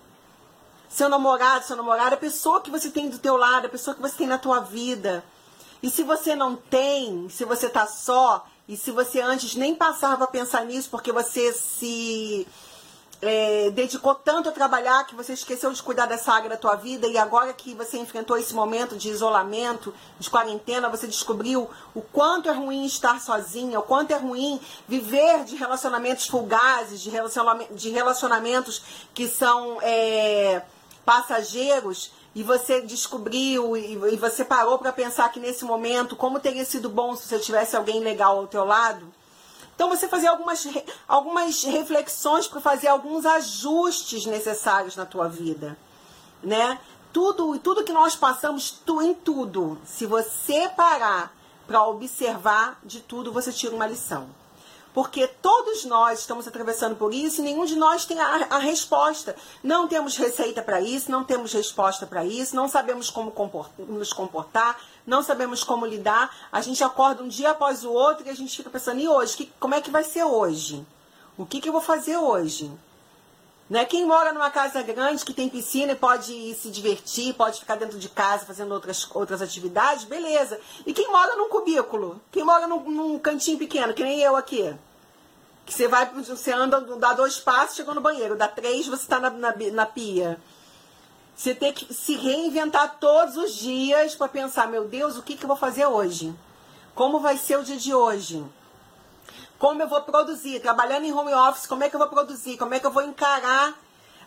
seu 0.90 1.08
namorado, 1.08 1.66
sua 1.66 1.78
namorada, 1.78 2.16
a 2.16 2.20
pessoa 2.20 2.62
que 2.62 2.70
você 2.70 2.90
tem 2.90 3.10
do 3.10 3.18
teu 3.18 3.38
lado, 3.38 3.68
a 3.68 3.70
pessoa 3.70 3.96
que 3.96 4.02
você 4.02 4.18
tem 4.18 4.28
na 4.28 4.38
tua 4.38 4.60
vida. 4.60 5.24
E 5.82 5.90
se 5.90 6.04
você 6.04 6.36
não 6.36 6.56
tem, 6.56 7.30
se 7.30 7.46
você 7.46 7.68
está 7.68 7.88
só, 7.88 8.46
e 8.68 8.78
se 8.78 8.92
você 8.92 9.20
antes 9.20 9.56
nem 9.56 9.76
passava 9.76 10.24
a 10.24 10.28
pensar 10.28 10.66
nisso 10.66 10.90
porque 10.90 11.12
você 11.12 11.52
se 11.52 12.48
é, 13.24 13.72
dedicou 13.72 14.14
tanto 14.14 14.50
a 14.50 14.52
trabalhar 14.52 15.06
que 15.06 15.16
você 15.16 15.34
esqueceu 15.34 15.72
de 15.72 15.82
cuidar 15.82 16.06
dessa 16.06 16.32
área 16.34 16.50
da 16.50 16.58
tua 16.58 16.76
vida 16.76 17.08
e 17.08 17.18
agora 17.18 17.54
que 17.54 17.74
você 17.74 17.98
enfrentou 17.98 18.38
esse 18.38 18.54
momento 18.54 18.98
de 18.98 19.10
isolamento, 19.10 19.94
de 20.20 20.30
quarentena, 20.30 20.90
você 20.90 21.08
descobriu 21.08 21.70
o 21.96 22.02
quanto 22.02 22.50
é 22.50 22.52
ruim 22.52 22.86
estar 22.86 23.22
sozinha, 23.22 23.80
o 23.80 23.84
quanto 23.84 24.12
é 24.12 24.18
ruim 24.18 24.60
viver 24.88 25.46
de 25.46 25.56
relacionamentos 25.56 26.28
fugazes, 26.28 27.02
de, 27.02 27.10
relacionamentos, 27.10 27.82
de 27.82 27.90
relacionamentos 27.90 28.82
que 29.14 29.28
são 29.28 29.78
é, 29.82 30.62
passageiros 31.06 32.12
e 32.36 32.44
você 32.44 32.82
descobriu 32.82 33.78
e, 33.78 33.94
e 33.94 34.18
você 34.18 34.44
parou 34.44 34.78
para 34.78 34.92
pensar 34.92 35.32
que 35.32 35.40
nesse 35.40 35.64
momento 35.64 36.16
como 36.16 36.40
teria 36.40 36.66
sido 36.66 36.90
bom 36.90 37.16
se 37.16 37.28
você 37.28 37.40
tivesse 37.40 37.76
alguém 37.76 38.02
legal 38.02 38.38
ao 38.40 38.48
teu 38.48 38.66
lado 38.66 39.14
então 39.76 39.90
você 39.90 40.08
fazer 40.08 40.28
algumas, 40.28 40.68
algumas 41.08 41.64
reflexões 41.64 42.48
para 42.48 42.62
fazer 42.62 42.88
alguns 42.88 43.26
ajustes 43.26 44.26
necessários 44.26 44.96
na 44.96 45.06
tua 45.06 45.28
vida, 45.28 45.78
né? 46.42 46.80
Tudo, 47.12 47.58
tudo 47.60 47.84
que 47.84 47.92
nós 47.92 48.16
passamos, 48.16 48.72
tu, 48.72 49.02
em 49.02 49.14
tudo, 49.14 49.78
se 49.86 50.06
você 50.06 50.68
parar 50.70 51.32
para 51.68 51.86
observar 51.86 52.80
de 52.84 53.00
tudo, 53.02 53.32
você 53.32 53.52
tira 53.52 53.76
uma 53.76 53.86
lição 53.86 54.28
porque 54.94 55.28
todos 55.28 55.86
nós 55.86 56.20
estamos 56.20 56.48
atravessando 56.48 56.96
por 56.96 57.14
isso 57.14 57.42
e 57.42 57.44
nenhum 57.44 57.66
de 57.66 57.76
nós 57.76 58.06
tem 58.06 58.20
a, 58.20 58.48
a 58.50 58.58
resposta. 58.60 59.36
Não 59.64 59.88
temos 59.88 60.16
receita 60.16 60.62
para 60.62 60.80
isso, 60.80 61.10
não 61.10 61.24
temos 61.24 61.52
resposta 61.52 62.06
para 62.06 62.24
isso, 62.24 62.56
não 62.56 62.68
sabemos 62.68 63.10
como 63.10 63.32
comportar, 63.32 63.86
nos 63.88 64.14
comportar, 64.14 64.80
não 65.06 65.24
sabemos 65.24 65.64
como 65.64 65.86
lidar. 65.86 66.34
A 66.52 66.62
gente 66.62 66.84
acorda 66.84 67.24
um 67.24 67.28
dia 67.28 67.52
após 67.52 67.84
o 67.84 67.92
outro 67.92 68.26
e 68.26 68.30
a 68.30 68.36
gente 68.36 68.56
fica 68.56 68.70
pensando, 68.70 69.00
e 69.00 69.08
hoje? 69.08 69.38
Que, 69.38 69.52
como 69.60 69.74
é 69.74 69.82
que 69.82 69.90
vai 69.90 70.04
ser 70.04 70.24
hoje? 70.24 70.86
O 71.38 71.46
que, 71.46 71.60
que 71.60 71.70
eu 71.70 71.74
vou 71.74 71.82
fazer 71.82 72.18
hoje? 72.18 72.72
Né? 73.70 73.86
Quem 73.86 74.06
mora 74.06 74.34
numa 74.34 74.50
casa 74.50 74.82
grande 74.84 75.24
que 75.24 75.34
tem 75.34 75.48
piscina 75.48 75.94
e 75.94 75.96
pode 75.96 76.54
se 76.56 76.70
divertir, 76.70 77.34
pode 77.34 77.60
ficar 77.60 77.76
dentro 77.76 77.98
de 77.98 78.10
casa 78.10 78.46
fazendo 78.46 78.74
outras, 78.74 79.08
outras 79.14 79.42
atividades, 79.42 80.04
beleza. 80.04 80.60
E 80.86 80.94
quem 80.94 81.08
mora 81.10 81.36
num 81.36 81.50
cubículo? 81.50 82.22
Quem 82.32 82.44
mora 82.44 82.68
num, 82.68 82.80
num 82.90 83.20
cantinho 83.20 83.58
pequeno, 83.58 83.94
que 83.94 84.04
nem 84.04 84.20
eu 84.20 84.36
aqui? 84.36 84.76
Que 85.66 85.74
você 85.74 85.88
vai, 85.88 86.06
você 86.12 86.52
anda, 86.52 86.82
dá 86.98 87.14
dois 87.14 87.40
passos, 87.40 87.78
chegou 87.78 87.96
no 87.96 88.02
banheiro, 88.02 88.36
dá 88.36 88.50
três, 88.50 88.86
você 88.86 89.04
está 89.04 89.20
na, 89.20 89.30
na, 89.30 89.54
na 89.72 89.86
pia. 89.86 90.38
Você 91.36 91.56
tem 91.56 91.74
que 91.74 91.92
se 91.94 92.16
reinventar 92.16 92.98
todos 93.00 93.38
os 93.38 93.56
dias 93.56 94.14
para 94.14 94.28
pensar, 94.28 94.68
meu 94.68 94.88
Deus, 94.88 95.18
o 95.18 95.24
que, 95.24 95.36
que 95.36 95.46
eu 95.46 95.48
vou 95.48 95.58
fazer 95.58 95.86
hoje? 95.86 96.36
Como 96.94 97.20
vai 97.20 97.38
ser 97.38 97.58
o 97.58 97.64
dia 97.64 97.78
de 97.78 97.94
hoje? 97.94 98.46
Como 99.64 99.82
eu 99.82 99.88
vou 99.88 100.02
produzir? 100.02 100.60
Trabalhando 100.60 101.06
em 101.06 101.14
home 101.14 101.34
office, 101.34 101.66
como 101.66 101.86
é 101.86 101.90
que 101.90 101.96
eu 101.96 102.00
vou 102.00 102.10
produzir? 102.10 102.58
Como 102.58 102.74
é 102.74 102.82
que 102.82 102.86
eu 102.86 102.92
vou 102.92 103.02
encarar 103.02 103.74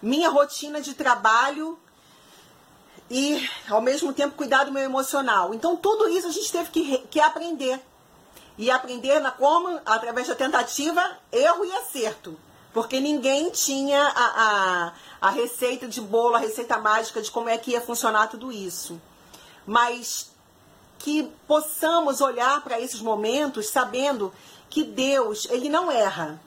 minha 0.01 0.31
rotina 0.31 0.81
de 0.81 0.95
trabalho 0.95 1.79
e, 3.11 3.47
ao 3.69 3.83
mesmo 3.83 4.15
tempo, 4.15 4.35
cuidar 4.35 4.65
do 4.65 4.73
meu 4.73 4.83
emocional? 4.83 5.53
Então, 5.53 5.77
tudo 5.77 6.09
isso 6.09 6.27
a 6.27 6.31
gente 6.31 6.51
teve 6.51 6.71
que, 6.71 6.99
que 7.11 7.21
aprender. 7.21 7.79
E 8.57 8.71
aprender 8.71 9.21
na 9.21 9.31
como? 9.31 9.79
Através 9.85 10.27
da 10.27 10.35
tentativa, 10.35 11.19
erro 11.31 11.67
e 11.67 11.73
acerto. 11.73 12.35
Porque 12.73 12.99
ninguém 12.99 13.51
tinha 13.51 14.05
a, 14.05 14.25
a, 14.47 14.93
a 15.21 15.31
receita 15.33 15.87
de 15.87 16.01
bolo, 16.01 16.37
a 16.37 16.39
receita 16.39 16.79
mágica 16.79 17.21
de 17.21 17.31
como 17.31 17.51
é 17.51 17.59
que 17.59 17.73
ia 17.73 17.83
funcionar 17.83 18.29
tudo 18.29 18.51
isso. 18.51 18.99
Mas 19.67 20.31
que 20.99 21.31
possamos 21.47 22.23
olhar 22.23 22.63
para 22.63 22.81
esses 22.81 23.03
momentos 23.03 23.69
sabendo 23.69 24.33
que 24.71 24.85
Deus, 24.85 25.47
ele 25.51 25.69
não 25.69 25.91
erra. 25.91 26.41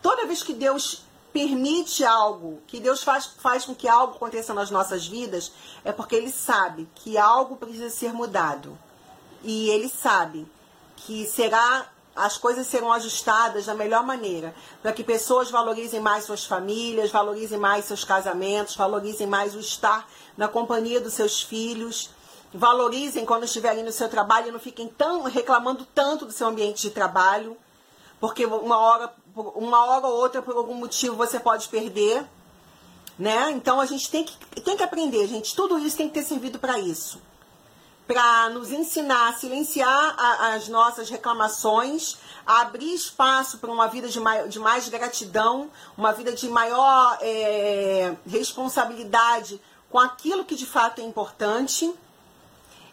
Toda 0.00 0.26
vez 0.26 0.42
que 0.42 0.52
Deus 0.52 1.02
permite 1.32 2.04
algo, 2.04 2.60
que 2.66 2.78
Deus 2.78 3.02
faz, 3.02 3.26
faz 3.26 3.64
com 3.64 3.74
que 3.74 3.88
algo 3.88 4.14
aconteça 4.14 4.52
nas 4.52 4.70
nossas 4.70 5.06
vidas, 5.06 5.52
é 5.84 5.90
porque 5.92 6.14
ele 6.14 6.30
sabe 6.30 6.88
que 6.94 7.16
algo 7.16 7.56
precisa 7.56 7.88
ser 7.88 8.12
mudado. 8.12 8.78
E 9.42 9.70
ele 9.70 9.88
sabe 9.88 10.46
que 10.96 11.26
será 11.26 11.86
as 12.14 12.36
coisas 12.36 12.66
serão 12.66 12.92
ajustadas 12.92 13.66
da 13.66 13.74
melhor 13.74 14.04
maneira, 14.04 14.54
para 14.82 14.92
que 14.92 15.02
pessoas 15.02 15.50
valorizem 15.50 15.98
mais 15.98 16.24
suas 16.24 16.44
famílias, 16.44 17.10
valorizem 17.10 17.58
mais 17.58 17.86
seus 17.86 18.04
casamentos, 18.04 18.76
valorizem 18.76 19.26
mais 19.26 19.54
o 19.54 19.60
estar 19.60 20.06
na 20.36 20.46
companhia 20.46 21.00
dos 21.00 21.14
seus 21.14 21.42
filhos, 21.42 22.10
valorizem 22.52 23.24
quando 23.24 23.44
estiverem 23.44 23.82
no 23.82 23.92
seu 23.92 24.08
trabalho 24.08 24.48
e 24.48 24.52
não 24.52 24.60
fiquem 24.60 24.88
tão 24.88 25.22
reclamando 25.22 25.86
tanto 25.94 26.26
do 26.26 26.32
seu 26.32 26.48
ambiente 26.48 26.82
de 26.82 26.90
trabalho, 26.90 27.56
porque 28.20 28.44
uma 28.44 28.78
hora, 28.78 29.12
uma 29.34 29.84
hora 29.86 30.06
ou 30.06 30.14
outra 30.14 30.42
por 30.42 30.56
algum 30.56 30.74
motivo 30.74 31.16
você 31.16 31.40
pode 31.40 31.68
perder, 31.68 32.24
né? 33.18 33.50
Então 33.50 33.80
a 33.80 33.86
gente 33.86 34.10
tem 34.10 34.24
que, 34.24 34.36
tem 34.60 34.76
que 34.76 34.82
aprender, 34.82 35.26
gente. 35.26 35.56
Tudo 35.56 35.78
isso 35.78 35.96
tem 35.96 36.08
que 36.08 36.14
ter 36.14 36.22
servido 36.22 36.58
para 36.58 36.78
isso, 36.78 37.20
para 38.06 38.50
nos 38.50 38.70
ensinar 38.70 39.30
a 39.30 39.32
silenciar 39.32 40.14
a, 40.18 40.54
as 40.54 40.68
nossas 40.68 41.08
reclamações, 41.08 42.18
a 42.46 42.60
abrir 42.60 42.92
espaço 42.92 43.58
para 43.58 43.70
uma 43.70 43.88
vida 43.88 44.08
de, 44.08 44.20
mai, 44.20 44.46
de 44.48 44.58
mais 44.58 44.88
gratidão, 44.88 45.70
uma 45.96 46.12
vida 46.12 46.32
de 46.32 46.48
maior 46.48 47.18
é, 47.22 48.14
responsabilidade 48.26 49.60
com 49.90 49.98
aquilo 49.98 50.44
que 50.44 50.54
de 50.54 50.66
fato 50.66 51.00
é 51.00 51.04
importante 51.04 51.92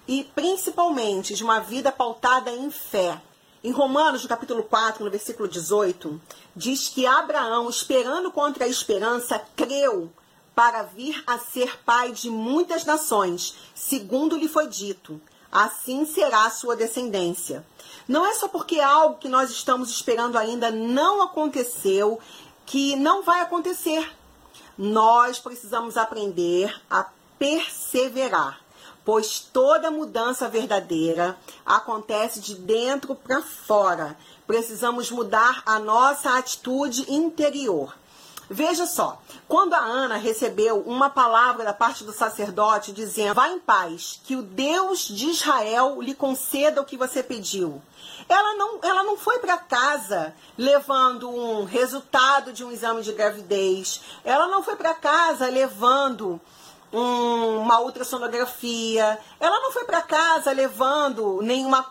e 0.09 0.23
principalmente 0.23 1.35
de 1.35 1.43
uma 1.43 1.59
vida 1.59 1.91
pautada 1.91 2.49
em 2.49 2.71
fé. 2.71 3.21
Em 3.63 3.69
Romanos, 3.69 4.23
no 4.23 4.27
capítulo 4.27 4.63
4, 4.63 5.05
no 5.05 5.11
versículo 5.11 5.47
18, 5.47 6.19
diz 6.55 6.89
que 6.89 7.05
Abraão, 7.05 7.69
esperando 7.69 8.31
contra 8.31 8.65
a 8.65 8.67
esperança, 8.67 9.39
creu 9.55 10.11
para 10.55 10.81
vir 10.81 11.23
a 11.27 11.37
ser 11.37 11.77
pai 11.83 12.11
de 12.11 12.27
muitas 12.27 12.85
nações, 12.85 13.53
segundo 13.75 14.35
lhe 14.35 14.47
foi 14.47 14.67
dito. 14.67 15.21
Assim 15.51 16.07
será 16.07 16.45
a 16.45 16.49
sua 16.49 16.75
descendência. 16.75 17.63
Não 18.07 18.25
é 18.25 18.33
só 18.33 18.47
porque 18.47 18.79
algo 18.79 19.19
que 19.19 19.29
nós 19.29 19.51
estamos 19.51 19.91
esperando 19.91 20.39
ainda 20.39 20.71
não 20.71 21.21
aconteceu 21.21 22.19
que 22.65 22.95
não 22.95 23.21
vai 23.21 23.41
acontecer. 23.41 24.11
Nós 24.75 25.37
precisamos 25.37 25.97
aprender 25.97 26.75
a 26.89 27.05
perseverar 27.37 28.59
pois 29.09 29.39
toda 29.39 29.89
mudança 29.89 30.47
verdadeira 30.47 31.35
acontece 31.65 32.39
de 32.39 32.53
dentro 32.53 33.15
para 33.15 33.41
fora. 33.41 34.15
Precisamos 34.45 35.09
mudar 35.09 35.63
a 35.65 35.79
nossa 35.79 36.37
atitude 36.37 37.11
interior. 37.11 37.97
Veja 38.47 38.85
só, 38.85 39.19
quando 39.47 39.73
a 39.73 39.79
Ana 39.79 40.17
recebeu 40.17 40.81
uma 40.81 41.09
palavra 41.09 41.65
da 41.65 41.73
parte 41.73 42.03
do 42.03 42.13
sacerdote 42.13 42.91
dizendo: 42.91 43.33
Vá 43.33 43.49
em 43.49 43.57
paz, 43.57 44.21
que 44.23 44.35
o 44.35 44.43
Deus 44.43 45.07
de 45.07 45.31
Israel 45.31 45.99
lhe 46.03 46.13
conceda 46.13 46.79
o 46.79 46.85
que 46.85 46.95
você 46.95 47.23
pediu. 47.23 47.81
Ela 48.27 48.53
não, 48.57 48.79
ela 48.83 49.03
não 49.03 49.17
foi 49.17 49.39
para 49.39 49.57
casa 49.57 50.35
levando 50.55 51.27
um 51.27 51.63
resultado 51.63 52.53
de 52.53 52.63
um 52.63 52.71
exame 52.71 53.01
de 53.01 53.11
gravidez. 53.11 54.01
Ela 54.23 54.47
não 54.49 54.61
foi 54.61 54.75
para 54.75 54.93
casa 54.93 55.47
levando 55.47 56.39
um, 56.91 57.59
uma 57.59 57.79
ultrassonografia. 57.81 59.19
Ela 59.39 59.59
não 59.59 59.71
foi 59.71 59.85
para 59.85 60.01
casa 60.01 60.51
levando 60.51 61.41
nenhuma 61.41 61.85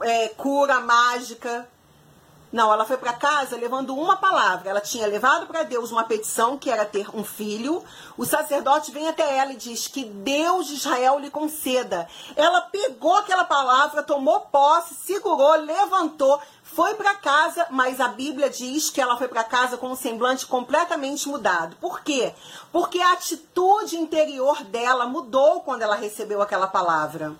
é, 0.00 0.28
cura 0.28 0.80
mágica. 0.80 1.68
Não, 2.52 2.70
ela 2.70 2.84
foi 2.84 2.98
para 2.98 3.14
casa 3.14 3.56
levando 3.56 3.96
uma 3.96 4.16
palavra. 4.16 4.68
Ela 4.68 4.80
tinha 4.80 5.06
levado 5.06 5.46
para 5.46 5.62
Deus 5.62 5.90
uma 5.90 6.04
petição 6.04 6.58
que 6.58 6.70
era 6.70 6.84
ter 6.84 7.08
um 7.16 7.24
filho. 7.24 7.82
O 8.18 8.26
sacerdote 8.26 8.92
vem 8.92 9.08
até 9.08 9.38
ela 9.38 9.52
e 9.52 9.56
diz 9.56 9.88
que 9.88 10.04
Deus 10.04 10.66
de 10.66 10.74
Israel 10.74 11.18
lhe 11.18 11.30
conceda. 11.30 12.06
Ela 12.36 12.60
pegou 12.60 13.16
aquela 13.16 13.44
palavra, 13.44 14.02
tomou 14.02 14.40
posse, 14.40 14.94
segurou, 14.94 15.54
levantou, 15.56 16.38
foi 16.74 16.94
para 16.94 17.14
casa, 17.16 17.66
mas 17.70 18.00
a 18.00 18.08
Bíblia 18.08 18.48
diz 18.48 18.88
que 18.88 19.00
ela 19.00 19.16
foi 19.16 19.28
para 19.28 19.44
casa 19.44 19.76
com 19.76 19.88
um 19.88 19.96
semblante 19.96 20.46
completamente 20.46 21.28
mudado. 21.28 21.76
Por 21.76 22.00
quê? 22.00 22.32
Porque 22.72 22.98
a 22.98 23.12
atitude 23.12 23.96
interior 23.96 24.64
dela 24.64 25.06
mudou 25.06 25.60
quando 25.60 25.82
ela 25.82 25.94
recebeu 25.94 26.40
aquela 26.40 26.66
palavra. 26.66 27.34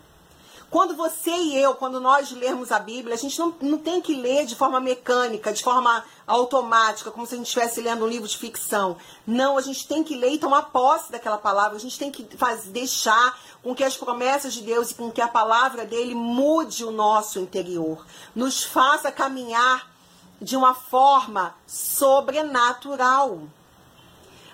Quando 0.73 0.97
você 0.97 1.31
e 1.31 1.55
eu, 1.55 1.75
quando 1.75 2.01
nós 2.01 2.31
lermos 2.31 2.73
a 2.73 2.79
Bíblia, 2.79 3.15
a 3.15 3.19
gente 3.19 3.39
não, 3.39 3.55
não 3.61 3.77
tem 3.77 4.01
que 4.01 4.15
ler 4.15 4.47
de 4.47 4.57
forma 4.57 4.81
mecânica, 4.81 5.53
de 5.53 5.63
forma 5.63 6.03
automática, 6.27 7.11
como 7.11 7.27
se 7.27 7.35
a 7.35 7.37
gente 7.37 7.49
estivesse 7.49 7.83
lendo 7.83 8.07
um 8.07 8.09
livro 8.09 8.27
de 8.27 8.39
ficção. 8.39 8.97
Não, 9.27 9.59
a 9.59 9.61
gente 9.61 9.87
tem 9.87 10.03
que 10.03 10.17
ler 10.17 10.33
e 10.33 10.39
tomar 10.39 10.71
posse 10.71 11.13
daquela 11.13 11.37
palavra. 11.37 11.77
A 11.77 11.79
gente 11.79 11.99
tem 11.99 12.11
que 12.11 12.27
fazer, 12.39 12.71
deixar 12.71 13.39
com 13.63 13.75
que 13.75 13.85
as 13.85 13.99
promessas 13.99 14.55
de 14.55 14.63
Deus 14.63 14.93
e 14.93 14.95
com 14.95 15.13
que 15.13 15.21
a 15.21 15.29
palavra 15.29 15.85
dele 15.85 16.15
mude 16.15 16.87
o 16.87 16.91
nosso 16.91 17.39
interior, 17.39 18.07
nos 18.35 18.65
faça 18.65 19.13
caminhar 19.13 19.93
de 20.41 20.57
uma 20.57 20.73
forma 20.73 21.55
sobrenatural. 21.67 23.43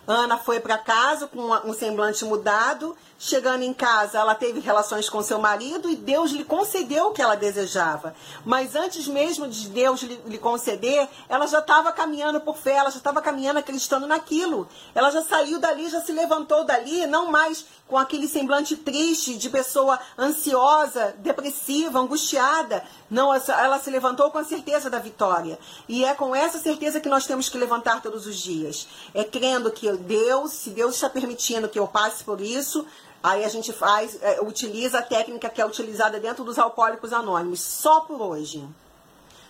Ana 0.04 0.37
foi 0.37 0.58
para 0.58 0.78
casa 0.78 1.28
com 1.28 1.52
um 1.64 1.75
semblante 1.75 2.25
mudado 2.25 2.96
Chegando 3.20 3.64
em 3.64 3.75
casa, 3.75 4.16
ela 4.16 4.32
teve 4.32 4.60
relações 4.60 5.10
com 5.10 5.20
seu 5.25 5.40
marido 5.40 5.90
e 5.90 5.96
Deus 5.96 6.30
lhe 6.30 6.44
concedeu 6.44 7.08
o 7.08 7.12
que 7.12 7.20
ela 7.20 7.34
desejava. 7.34 8.14
Mas 8.44 8.76
antes 8.76 9.08
mesmo 9.08 9.48
de 9.48 9.68
Deus 9.70 10.02
lhe, 10.02 10.38
conceder, 10.38 11.09
ela 11.28 11.44
já 11.48 11.59
estava 11.59 11.90
caminhando 11.90 12.40
por 12.40 12.57
fé, 12.57 12.74
ela 12.76 12.90
já 12.90 12.98
estava 12.98 13.20
caminhando 13.20 13.59
acreditando 13.59 14.07
naquilo. 14.07 14.68
Ela 14.94 15.11
já 15.11 15.20
saiu 15.20 15.59
dali, 15.59 15.90
já 15.90 16.00
se 16.00 16.12
levantou 16.12 16.64
dali, 16.64 17.09
não 17.09 17.28
mais 17.28 17.66
com 17.88 17.98
aquele 17.98 18.28
semblante 18.28 18.76
triste 18.76 19.35
de 19.35 19.50
pessoa 19.50 19.98
ansiosa, 20.16 21.16
depressiva, 21.18 21.98
angustiada. 21.98 22.85
Não, 23.11 23.35
ela 23.35 23.81
se 23.81 23.90
levantou 23.90 24.31
com 24.31 24.38
a 24.38 24.44
certeza 24.44 24.88
da 24.88 25.00
vitória. 25.00 25.59
E 25.88 26.04
é 26.04 26.14
com 26.14 26.37
essa 26.37 26.59
certeza 26.59 27.00
que 27.00 27.09
nós 27.09 27.26
temos 27.26 27.48
que 27.48 27.59
levantar 27.59 28.00
todos 28.00 28.28
os 28.28 28.37
dias. 28.37 28.87
É 29.12 29.24
crendo 29.24 29.72
que 29.72 29.90
Deus, 29.90 30.52
se 30.52 30.70
Deus 30.70 30.94
está 30.94 31.11
permitindo 31.11 31.68
que 31.68 31.78
eu 31.78 31.88
passe 31.88 32.22
por 32.22 32.40
isso, 32.40 32.87
Aí 33.22 33.44
a 33.44 33.48
gente 33.48 33.72
faz, 33.72 34.18
é, 34.22 34.40
utiliza 34.40 35.00
a 35.00 35.02
técnica 35.02 35.48
que 35.48 35.61
é 35.61 35.66
utilizada 35.66 36.20
dentro 36.20 36.44
dos 36.44 36.59
alcoólicos 36.59 37.12
anônimos, 37.12 37.61
só 37.61 38.00
por 38.00 38.20
hoje. 38.20 38.66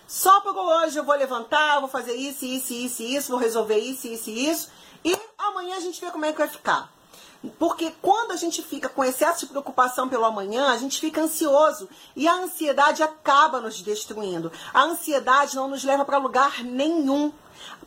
Só 0.07 0.41
por 0.41 0.57
hoje 0.57 0.97
eu 0.97 1.03
vou 1.03 1.15
levantar, 1.15 1.79
vou 1.79 1.87
fazer 1.87 2.15
isso, 2.15 2.43
isso, 2.43 2.73
isso, 2.73 3.03
isso, 3.03 3.31
vou 3.31 3.39
resolver 3.39 3.77
isso, 3.77 4.07
isso, 4.07 4.29
isso. 4.31 4.69
E 5.05 5.15
amanhã 5.37 5.77
a 5.77 5.79
gente 5.79 6.01
vê 6.01 6.09
como 6.09 6.25
é 6.25 6.31
que 6.31 6.39
vai 6.39 6.47
ficar. 6.47 6.91
Porque 7.57 7.93
quando 8.01 8.31
a 8.31 8.35
gente 8.35 8.61
fica 8.61 8.89
com 8.89 9.03
excesso 9.03 9.41
de 9.41 9.47
preocupação 9.47 10.09
pelo 10.09 10.25
amanhã, 10.25 10.71
a 10.71 10.77
gente 10.77 10.99
fica 10.99 11.21
ansioso. 11.21 11.87
E 12.15 12.27
a 12.27 12.33
ansiedade 12.33 13.01
acaba 13.01 13.61
nos 13.61 13.81
destruindo. 13.81 14.51
A 14.73 14.83
ansiedade 14.83 15.55
não 15.55 15.67
nos 15.67 15.83
leva 15.83 16.03
para 16.03 16.17
lugar 16.17 16.63
nenhum. 16.63 17.31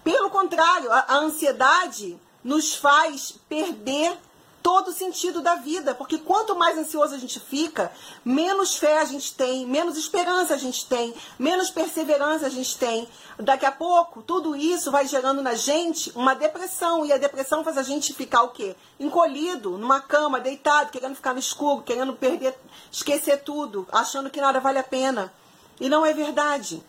Pelo 0.03 0.31
contrário, 0.31 0.91
a, 0.91 1.01
a 1.01 1.17
ansiedade 1.17 2.19
nos 2.43 2.75
faz 2.75 3.35
perder 3.49 4.17
todo 4.63 4.89
o 4.89 4.93
sentido 4.93 5.41
da 5.41 5.57
vida, 5.57 5.95
porque 5.95 6.19
quanto 6.19 6.55
mais 6.55 6.79
ansioso 6.79 7.15
a 7.15 7.19
gente 7.19 7.41
fica, 7.41 7.91
menos 8.25 8.77
fé 8.77 9.01
a 9.01 9.05
gente 9.05 9.35
tem, 9.35 9.67
menos 9.67 9.99
esperança 9.99 10.55
a 10.55 10.57
gente 10.57 10.87
tem, 10.87 11.13
menos 11.39 11.71
perseverança 11.71 12.47
a 12.47 12.49
gente 12.49 12.79
tem. 12.79 13.09
Daqui 13.39 13.67
a 13.67 13.73
pouco, 13.73 14.23
tudo 14.23 14.55
isso 14.55 14.91
vai 14.91 15.07
gerando 15.07 15.43
na 15.43 15.55
gente 15.55 16.13
uma 16.15 16.35
depressão, 16.35 17.05
e 17.05 17.13
a 17.13 17.19
depressão 17.19 17.65
faz 17.65 17.77
a 17.77 17.83
gente 17.83 18.15
ficar 18.15 18.43
o 18.43 18.51
quê? 18.51 18.77
Encolhido, 19.01 19.77
numa 19.77 20.01
cama, 20.01 20.39
deitado, 20.39 20.91
querendo 20.91 21.17
ficar 21.17 21.33
no 21.33 21.41
escuro, 21.41 21.83
querendo 21.83 22.13
perder, 22.13 22.57
esquecer 22.91 23.43
tudo, 23.43 23.87
achando 23.91 24.31
que 24.31 24.41
nada 24.41 24.61
vale 24.61 24.79
a 24.79 24.85
pena. 24.85 25.33
E 25.81 25.89
não 25.89 26.07
é 26.07 26.15
verdade. 26.15 26.83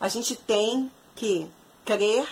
A 0.00 0.08
gente 0.08 0.34
tem 0.34 0.90
que 1.14 1.48
crer 1.84 2.26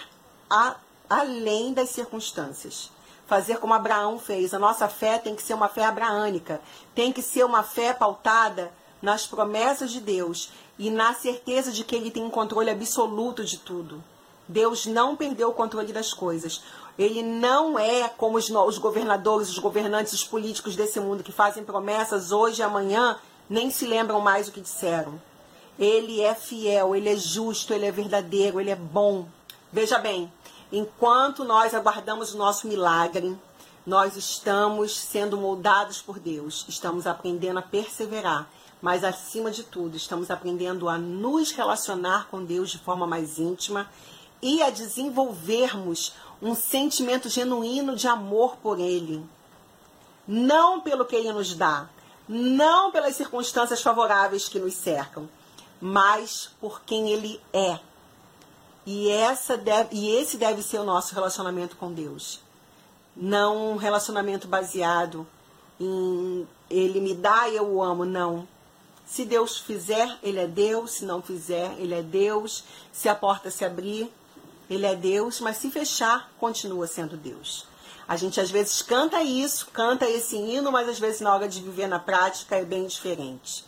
a, 0.50 0.74
além 1.08 1.72
das 1.72 1.90
circunstâncias 1.90 2.90
fazer 3.29 3.59
como 3.59 3.75
Abraão 3.75 4.19
fez. 4.19 4.53
A 4.53 4.59
nossa 4.59 4.88
fé 4.88 5.19
tem 5.19 5.37
que 5.37 5.43
ser 5.43 5.55
uma 5.55 5.69
fé 5.69 5.85
abraânica, 5.85 6.61
tem 6.95 7.12
que 7.12 7.23
ser 7.23 7.45
uma 7.45 7.62
fé 7.62 7.93
pautada 7.93 8.73
nas 9.01 9.27
promessas 9.27 9.93
de 9.93 10.01
Deus 10.01 10.51
e 10.79 10.91
na 10.91 11.14
certeza 11.14 11.71
de 11.71 11.85
que 11.85 11.95
Ele 11.95 12.11
tem 12.11 12.25
um 12.25 12.31
controle 12.31 12.71
absoluto 12.71 13.45
de 13.45 13.59
tudo. 13.59 14.03
Deus 14.49 14.87
não 14.87 15.14
perdeu 15.14 15.51
o 15.51 15.55
controle 15.55 15.93
das 15.93 16.14
coisas. 16.14 16.62
Ele 16.99 17.23
não 17.23 17.79
é 17.79 18.09
como 18.09 18.38
os, 18.38 18.49
os 18.49 18.79
governadores, 18.79 19.51
os 19.51 19.59
governantes, 19.59 20.14
os 20.14 20.25
políticos 20.25 20.75
desse 20.75 20.99
mundo 20.99 21.23
que 21.23 21.31
fazem 21.31 21.62
promessas 21.62 22.33
hoje 22.33 22.61
e 22.61 22.64
amanhã, 22.64 23.19
nem 23.49 23.71
se 23.71 23.87
lembram 23.87 24.21
mais 24.21 24.49
o 24.49 24.53
que 24.53 24.61
disseram. 24.61 25.21
Ele 25.79 26.23
é 26.23 26.35
fiel, 26.35 26.97
ele 26.97 27.11
é 27.11 27.17
justo, 27.17 27.75
ele 27.75 27.87
é 27.87 27.93
verdadeiro, 27.93 28.59
ele 28.59 28.71
é 28.71 28.77
bom. 28.77 29.27
Veja 29.71 29.99
bem, 29.99 30.33
Enquanto 30.70 31.44
nós 31.44 31.72
aguardamos 31.72 32.35
o 32.35 32.37
nosso 32.37 32.68
milagre, 32.68 33.35
nós 33.87 34.16
estamos 34.16 34.94
sendo 34.94 35.38
moldados 35.38 36.02
por 36.02 36.18
Deus, 36.18 36.66
estamos 36.68 37.07
aprendendo 37.07 37.59
a 37.59 37.62
perseverar, 37.62 38.46
mas 38.83 39.02
acima 39.02 39.50
de 39.50 39.62
tudo, 39.62 39.96
estamos 39.96 40.31
aprendendo 40.31 40.87
a 40.87 40.98
nos 40.98 41.52
relacionar 41.52 42.28
com 42.31 42.44
Deus 42.44 42.68
de 42.68 42.78
forma 42.78 43.07
mais 43.07 43.38
íntima 43.38 43.88
e 44.42 44.62
a 44.62 44.68
desenvolvermos 44.68 46.12
um 46.42 46.54
sentimento 46.54 47.31
genuíno 47.31 47.96
de 47.96 48.07
amor 48.07 48.57
por 48.57 48.78
Ele. 48.78 49.24
Não 50.26 50.83
pelo 50.83 51.07
que 51.07 51.16
Ele 51.16 51.33
nos 51.33 51.54
dá, 51.54 51.88
não 52.28 52.92
pelas 52.92 53.16
circunstâncias 53.16 53.81
favoráveis 53.81 54.50
que 54.50 54.59
nos 54.59 54.74
cercam, 54.74 55.26
mas 55.81 56.50
por 56.61 56.83
quem 56.83 57.11
Ele 57.11 57.40
é 57.54 57.81
e, 58.88 59.11
essa 59.11 59.55
deve, 59.55 59.94
e 59.94 60.16
esse 60.16 60.38
deve 60.38 60.62
ser 60.62 60.79
o 60.79 60.85
nosso 60.85 61.14
relacionamento 61.14 61.77
com 61.77 61.92
Deus. 61.92 62.40
Não 63.14 63.72
um 63.72 63.77
relacionamento 63.77 64.48
baseado 64.48 65.27
em 65.79 66.48
ele 66.70 66.98
me 66.98 67.14
dá 67.14 67.51
eu 67.51 67.66
o 67.66 67.83
amo, 67.83 68.07
não. 68.07 68.48
Se 69.05 69.27
Deus 69.27 69.59
fizer, 69.59 70.18
ele 70.22 70.38
é 70.38 70.46
Deus, 70.46 70.92
se 70.92 71.05
não 71.05 71.20
fizer, 71.20 71.74
ele 71.79 71.94
é 71.94 72.03
Deus. 72.03 72.64
Se 72.90 73.11
a 73.11 73.14
porta 73.14 73.51
se 73.51 73.62
abrir, 73.62 74.11
ele 74.70 74.87
é 74.87 74.94
Deus, 74.94 75.38
mas 75.40 75.59
se 75.59 75.70
fechar, 75.70 76.31
continua 76.38 76.87
sendo 76.87 77.14
Deus. 77.14 77.66
A 78.07 78.16
gente 78.16 78.40
às 78.40 78.51
vezes 78.51 78.81
canta 78.81 79.22
isso, 79.22 79.66
canta 79.70 80.09
esse 80.09 80.35
hino, 80.35 80.72
mas 80.72 80.88
às 80.88 80.98
vezes 80.98 81.20
na 81.20 81.35
hora 81.35 81.46
de 81.46 81.61
viver 81.61 81.88
na 81.88 81.98
prática 81.98 82.57
é 82.57 82.64
bem 82.64 82.87
diferente. 82.87 83.66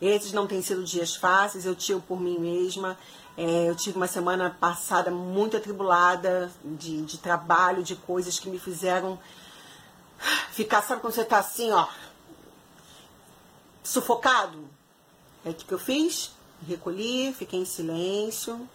Esses 0.00 0.32
não 0.32 0.46
têm 0.46 0.62
sido 0.62 0.84
dias 0.84 1.16
fáceis, 1.16 1.64
eu 1.64 1.74
tiro 1.74 2.00
por 2.00 2.20
mim 2.20 2.38
mesma. 2.38 2.98
É, 3.36 3.68
eu 3.68 3.74
tive 3.74 3.96
uma 3.96 4.06
semana 4.06 4.56
passada 4.58 5.10
muito 5.10 5.56
atribulada 5.56 6.50
de, 6.64 7.02
de 7.02 7.18
trabalho, 7.18 7.82
de 7.82 7.94
coisas 7.94 8.38
que 8.38 8.48
me 8.48 8.58
fizeram 8.58 9.18
ficar, 10.52 10.82
sabe 10.82 11.00
quando 11.00 11.14
você 11.14 11.24
tá 11.24 11.38
assim, 11.38 11.70
ó, 11.70 11.86
sufocado? 13.82 14.68
É 15.44 15.50
o 15.50 15.54
que 15.54 15.72
eu 15.72 15.78
fiz? 15.78 16.32
Recolhi, 16.66 17.32
fiquei 17.34 17.60
em 17.60 17.64
silêncio, 17.64 18.68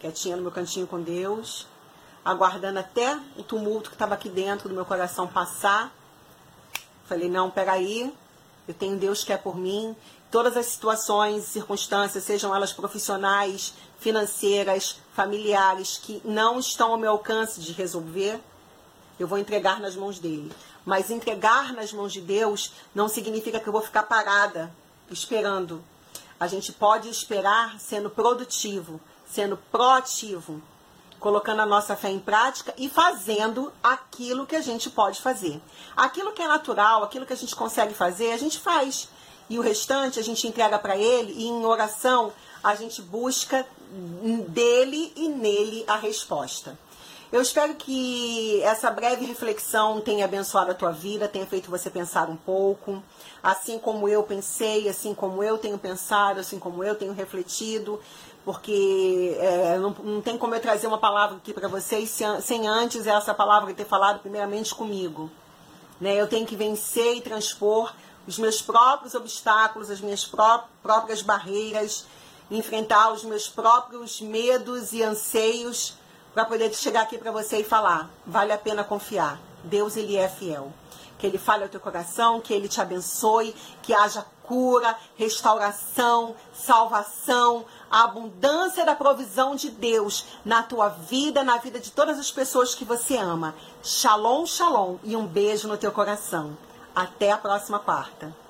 quietinha 0.00 0.36
no 0.36 0.42
meu 0.42 0.50
cantinho 0.50 0.86
com 0.86 1.00
Deus, 1.00 1.66
aguardando 2.24 2.80
até 2.80 3.18
o 3.36 3.42
tumulto 3.42 3.90
que 3.90 3.94
estava 3.94 4.14
aqui 4.14 4.28
dentro 4.28 4.68
do 4.68 4.74
meu 4.74 4.84
coração 4.84 5.26
passar. 5.26 5.92
Falei, 7.06 7.30
não, 7.30 7.50
peraí, 7.50 8.12
eu 8.66 8.74
tenho 8.74 8.96
Deus 8.96 9.22
que 9.24 9.32
é 9.32 9.36
por 9.36 9.56
mim. 9.56 9.96
Todas 10.32 10.56
as 10.56 10.64
situações, 10.64 11.44
circunstâncias, 11.44 12.24
sejam 12.24 12.56
elas 12.56 12.72
profissionais, 12.72 13.74
financeiras, 14.00 14.98
familiares, 15.14 16.00
que 16.02 16.22
não 16.24 16.58
estão 16.58 16.92
ao 16.92 16.96
meu 16.96 17.10
alcance 17.10 17.60
de 17.60 17.70
resolver, 17.72 18.40
eu 19.20 19.28
vou 19.28 19.36
entregar 19.36 19.78
nas 19.78 19.94
mãos 19.94 20.18
dele. 20.18 20.50
Mas 20.86 21.10
entregar 21.10 21.74
nas 21.74 21.92
mãos 21.92 22.14
de 22.14 22.22
Deus 22.22 22.72
não 22.94 23.08
significa 23.08 23.60
que 23.60 23.68
eu 23.68 23.72
vou 23.74 23.82
ficar 23.82 24.04
parada, 24.04 24.74
esperando. 25.10 25.84
A 26.40 26.46
gente 26.46 26.72
pode 26.72 27.10
esperar 27.10 27.78
sendo 27.78 28.08
produtivo, 28.08 28.98
sendo 29.26 29.58
proativo, 29.70 30.62
colocando 31.20 31.60
a 31.60 31.66
nossa 31.66 31.94
fé 31.94 32.08
em 32.08 32.18
prática 32.18 32.72
e 32.78 32.88
fazendo 32.88 33.70
aquilo 33.82 34.46
que 34.46 34.56
a 34.56 34.62
gente 34.62 34.88
pode 34.88 35.20
fazer. 35.20 35.60
Aquilo 35.94 36.32
que 36.32 36.40
é 36.40 36.48
natural, 36.48 37.04
aquilo 37.04 37.26
que 37.26 37.34
a 37.34 37.36
gente 37.36 37.54
consegue 37.54 37.92
fazer, 37.92 38.32
a 38.32 38.38
gente 38.38 38.58
faz. 38.58 39.10
E 39.52 39.58
o 39.58 39.62
restante 39.62 40.18
a 40.18 40.22
gente 40.22 40.48
entrega 40.48 40.78
para 40.78 40.96
ele 40.96 41.34
e 41.36 41.46
em 41.46 41.66
oração 41.66 42.32
a 42.64 42.74
gente 42.74 43.02
busca 43.02 43.66
dele 44.48 45.12
e 45.14 45.28
nele 45.28 45.84
a 45.86 45.96
resposta. 45.96 46.78
Eu 47.30 47.42
espero 47.42 47.74
que 47.74 48.62
essa 48.62 48.90
breve 48.90 49.26
reflexão 49.26 50.00
tenha 50.00 50.24
abençoado 50.24 50.70
a 50.70 50.74
tua 50.74 50.90
vida, 50.90 51.28
tenha 51.28 51.44
feito 51.44 51.70
você 51.70 51.90
pensar 51.90 52.30
um 52.30 52.36
pouco, 52.36 53.02
assim 53.42 53.78
como 53.78 54.08
eu 54.08 54.22
pensei, 54.22 54.88
assim 54.88 55.12
como 55.12 55.42
eu 55.42 55.58
tenho 55.58 55.76
pensado, 55.76 56.40
assim 56.40 56.58
como 56.58 56.82
eu 56.82 56.94
tenho 56.94 57.12
refletido, 57.12 58.00
porque 58.46 59.36
é, 59.38 59.76
não, 59.76 59.90
não, 59.90 60.22
tem 60.22 60.38
como 60.38 60.54
eu 60.54 60.60
trazer 60.60 60.86
uma 60.86 60.98
palavra 60.98 61.36
aqui 61.36 61.52
para 61.52 61.68
vocês 61.68 62.18
sem, 62.40 62.66
antes 62.66 63.06
essa 63.06 63.34
palavra 63.34 63.74
ter 63.74 63.84
falado 63.84 64.20
primeiramente 64.20 64.74
comigo. 64.74 65.30
Né? 66.00 66.14
Eu 66.14 66.26
tenho 66.26 66.46
que 66.46 66.56
vencer 66.56 67.16
e 67.16 67.20
transpor 67.20 67.92
os 68.26 68.38
meus 68.38 68.62
próprios 68.62 69.14
obstáculos, 69.14 69.90
as 69.90 70.00
minhas 70.00 70.24
pró 70.24 70.64
próprias 70.82 71.22
barreiras, 71.22 72.06
enfrentar 72.50 73.12
os 73.12 73.24
meus 73.24 73.48
próprios 73.48 74.20
medos 74.20 74.92
e 74.92 75.02
anseios 75.02 75.94
para 76.34 76.44
poder 76.44 76.72
chegar 76.74 77.02
aqui 77.02 77.18
para 77.18 77.32
você 77.32 77.58
e 77.58 77.64
falar: 77.64 78.10
vale 78.26 78.52
a 78.52 78.58
pena 78.58 78.84
confiar. 78.84 79.40
Deus 79.64 79.96
ele 79.96 80.16
é 80.16 80.28
fiel. 80.28 80.72
Que 81.18 81.26
ele 81.28 81.38
fale 81.38 81.62
ao 81.62 81.68
teu 81.68 81.78
coração, 81.78 82.40
que 82.40 82.52
ele 82.52 82.66
te 82.66 82.80
abençoe, 82.80 83.54
que 83.80 83.94
haja 83.94 84.26
cura, 84.42 84.96
restauração, 85.16 86.34
salvação, 86.52 87.64
a 87.88 88.02
abundância 88.02 88.84
da 88.84 88.96
provisão 88.96 89.54
de 89.54 89.70
Deus 89.70 90.26
na 90.44 90.64
tua 90.64 90.88
vida, 90.88 91.44
na 91.44 91.58
vida 91.58 91.78
de 91.78 91.92
todas 91.92 92.18
as 92.18 92.32
pessoas 92.32 92.74
que 92.74 92.84
você 92.84 93.16
ama. 93.16 93.54
Shalom, 93.84 94.44
shalom 94.46 94.96
e 95.04 95.14
um 95.14 95.24
beijo 95.24 95.68
no 95.68 95.78
teu 95.78 95.92
coração. 95.92 96.56
Até 96.94 97.30
a 97.30 97.38
próxima 97.38 97.78
quarta. 97.78 98.41